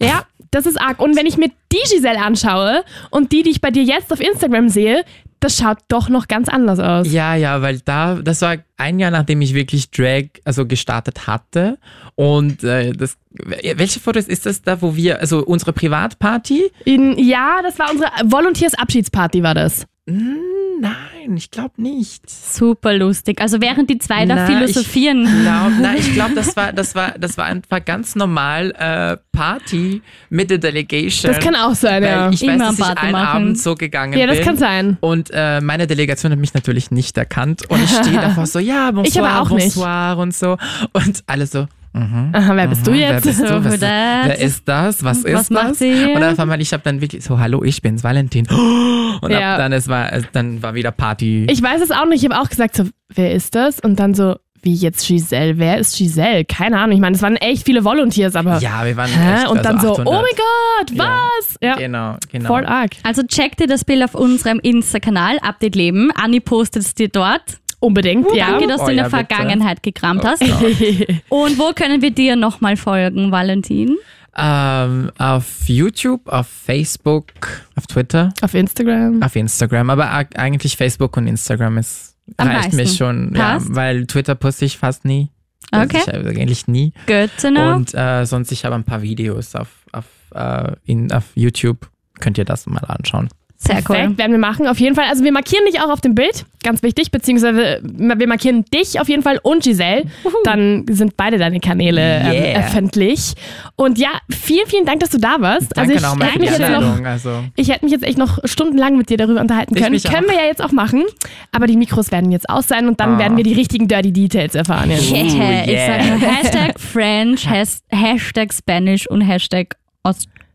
[0.00, 1.00] Ja, das ist arg.
[1.00, 4.20] Und wenn ich mir die Giselle anschaue und die, die ich bei dir jetzt auf
[4.20, 5.04] Instagram sehe,
[5.40, 7.12] das schaut doch noch ganz anders aus.
[7.12, 11.76] Ja, ja, weil da, das war ein Jahr, nachdem ich wirklich Drag also gestartet hatte.
[12.14, 16.70] Und äh, das, welche Fotos ist das da, wo wir, also unsere Privatparty?
[16.86, 19.86] In, ja, das war unsere Volunteers-Abschiedsparty, war das.
[20.08, 22.30] Nein, ich glaube nicht.
[22.30, 23.40] Super lustig.
[23.40, 25.24] Also während die zwei da Na, philosophieren.
[25.24, 29.16] Ich glaub, na, ich glaube, das war, das war, das war einfach ganz normal äh,
[29.36, 31.32] Party mit der Delegation.
[31.32, 32.30] Das kann auch sein, weil ja.
[32.30, 33.26] ich weiß, Immer dass ich Party einen machen.
[33.26, 34.36] Abend so gegangen Ja, bin.
[34.36, 34.96] das kann sein.
[35.00, 37.68] Und äh, meine Delegation hat mich natürlich nicht erkannt.
[37.68, 39.74] Und ich stehe davor so, ja, bonsoir, Ich aber auch nicht.
[39.74, 40.56] bonsoir und so.
[40.92, 41.66] Und alle so,
[41.96, 42.30] mhm.
[42.32, 43.24] Aha, wer bist du Mhm, jetzt?
[43.26, 43.64] Wer bist du?
[43.64, 45.02] Was, wer ist das?
[45.04, 45.78] Was ist Was macht das?
[45.78, 46.04] sie?
[46.14, 48.46] Und dann auf einmal, ich habe dann wirklich so, hallo, ich bin's, Valentin.
[49.20, 49.52] Und Ja.
[49.54, 51.46] ab dann, es war, es- dann war wieder Party.
[51.50, 52.22] Ich weiß es auch nicht.
[52.24, 52.84] Ich habe auch gesagt, so,
[53.14, 53.80] wer ist das?
[53.80, 55.58] Und dann so, wie jetzt Giselle?
[55.58, 56.44] Wer ist Giselle?
[56.44, 56.96] Keine Ahnung.
[56.96, 58.58] Ich meine, es waren echt viele Volunteers, aber.
[58.58, 59.34] ja, wir waren Hä?
[59.42, 60.08] echt, Und dann also so, 800.
[60.08, 61.04] oh mein Gott, Ja.
[61.38, 61.56] was?
[61.62, 62.46] Ja, Genau, genau.
[62.48, 62.90] voll arg.
[63.04, 66.10] Also check dir das Bild auf unserem Insta-Kanal, Update Leben.
[66.12, 67.58] Anni postet es dir dort.
[67.80, 68.50] Unbedingt, ja.
[68.52, 69.26] Danke, dass Oh du in ja, der bitte.
[69.34, 70.40] Vergangenheit gekramt hast.
[70.40, 70.50] Gott.
[71.28, 73.96] Und wo können wir dir nochmal folgen, Valentin?
[74.38, 77.26] Ähm, auf YouTube, auf Facebook,
[77.74, 79.22] auf Twitter, Auf Instagram.
[79.22, 79.88] auf Instagram.
[79.90, 82.76] Aber eigentlich Facebook und Instagram ist, Am reicht meisten.
[82.76, 83.34] mir schon.
[83.34, 85.30] Ja, weil Twitter poste ich fast nie.
[85.70, 86.02] Also Okay.
[86.06, 86.92] Ich, äh, eigentlich nie.
[87.06, 87.76] Good to know.
[87.76, 90.04] Und äh, sonst, ich habe ein paar Videos auf, auf,
[90.34, 91.88] äh, in, auf YouTube.
[92.20, 93.28] Könnt ihr das mal anschauen.
[93.58, 94.18] Sehr Perfekt, cool.
[94.18, 94.66] werden wir machen.
[94.66, 95.06] Auf jeden Fall.
[95.08, 99.08] Also wir markieren dich auch auf dem Bild, ganz wichtig, beziehungsweise wir markieren dich auf
[99.08, 100.04] jeden Fall und Giselle.
[100.44, 102.58] Dann sind beide deine Kanäle ähm, Yeah.
[102.60, 103.32] öffentlich.
[103.74, 105.74] Und ja, vielen, vielen Dank, dass du da warst.
[105.76, 107.04] Danke also ich hätte die mich jetzt noch.
[107.04, 109.98] Also, Ich hätte mich jetzt echt noch stundenlang mit dir darüber unterhalten Ich können.
[110.02, 110.32] Können auch.
[110.32, 111.04] wir ja jetzt auch machen.
[111.52, 113.18] Aber die Mikros werden jetzt aus sein und dann Ah.
[113.18, 114.90] werden wir die richtigen Dirty Details erfahren.
[114.90, 114.98] Yeah.
[114.98, 115.34] Ich
[115.72, 115.86] yeah.
[115.86, 119.76] sage nur Hashtag French, Has- Hashtag Spanish und Hashtag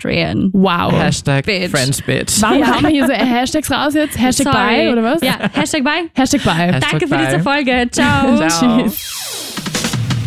[0.01, 0.49] Austrian.
[0.53, 0.91] Wow.
[0.93, 1.69] Hashtag Bitch.
[1.69, 2.41] French Bitch.
[2.41, 4.17] Warum hauen wir hier so Hashtags raus jetzt?
[4.17, 4.57] Hashtag Sorry.
[4.87, 5.21] bye oder was?
[5.21, 6.09] Ja, Hashtag bye.
[6.15, 6.53] Hashtag bye.
[6.73, 7.25] Hashtag Danke für bye.
[7.25, 7.87] diese Folge.
[7.91, 8.37] Ciao.
[8.49, 8.83] Ciao.
[8.83, 9.53] Tschüss.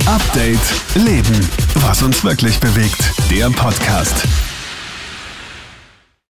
[0.06, 1.48] Update Leben.
[1.76, 3.00] Was uns wirklich bewegt.
[3.30, 4.53] Der Podcast.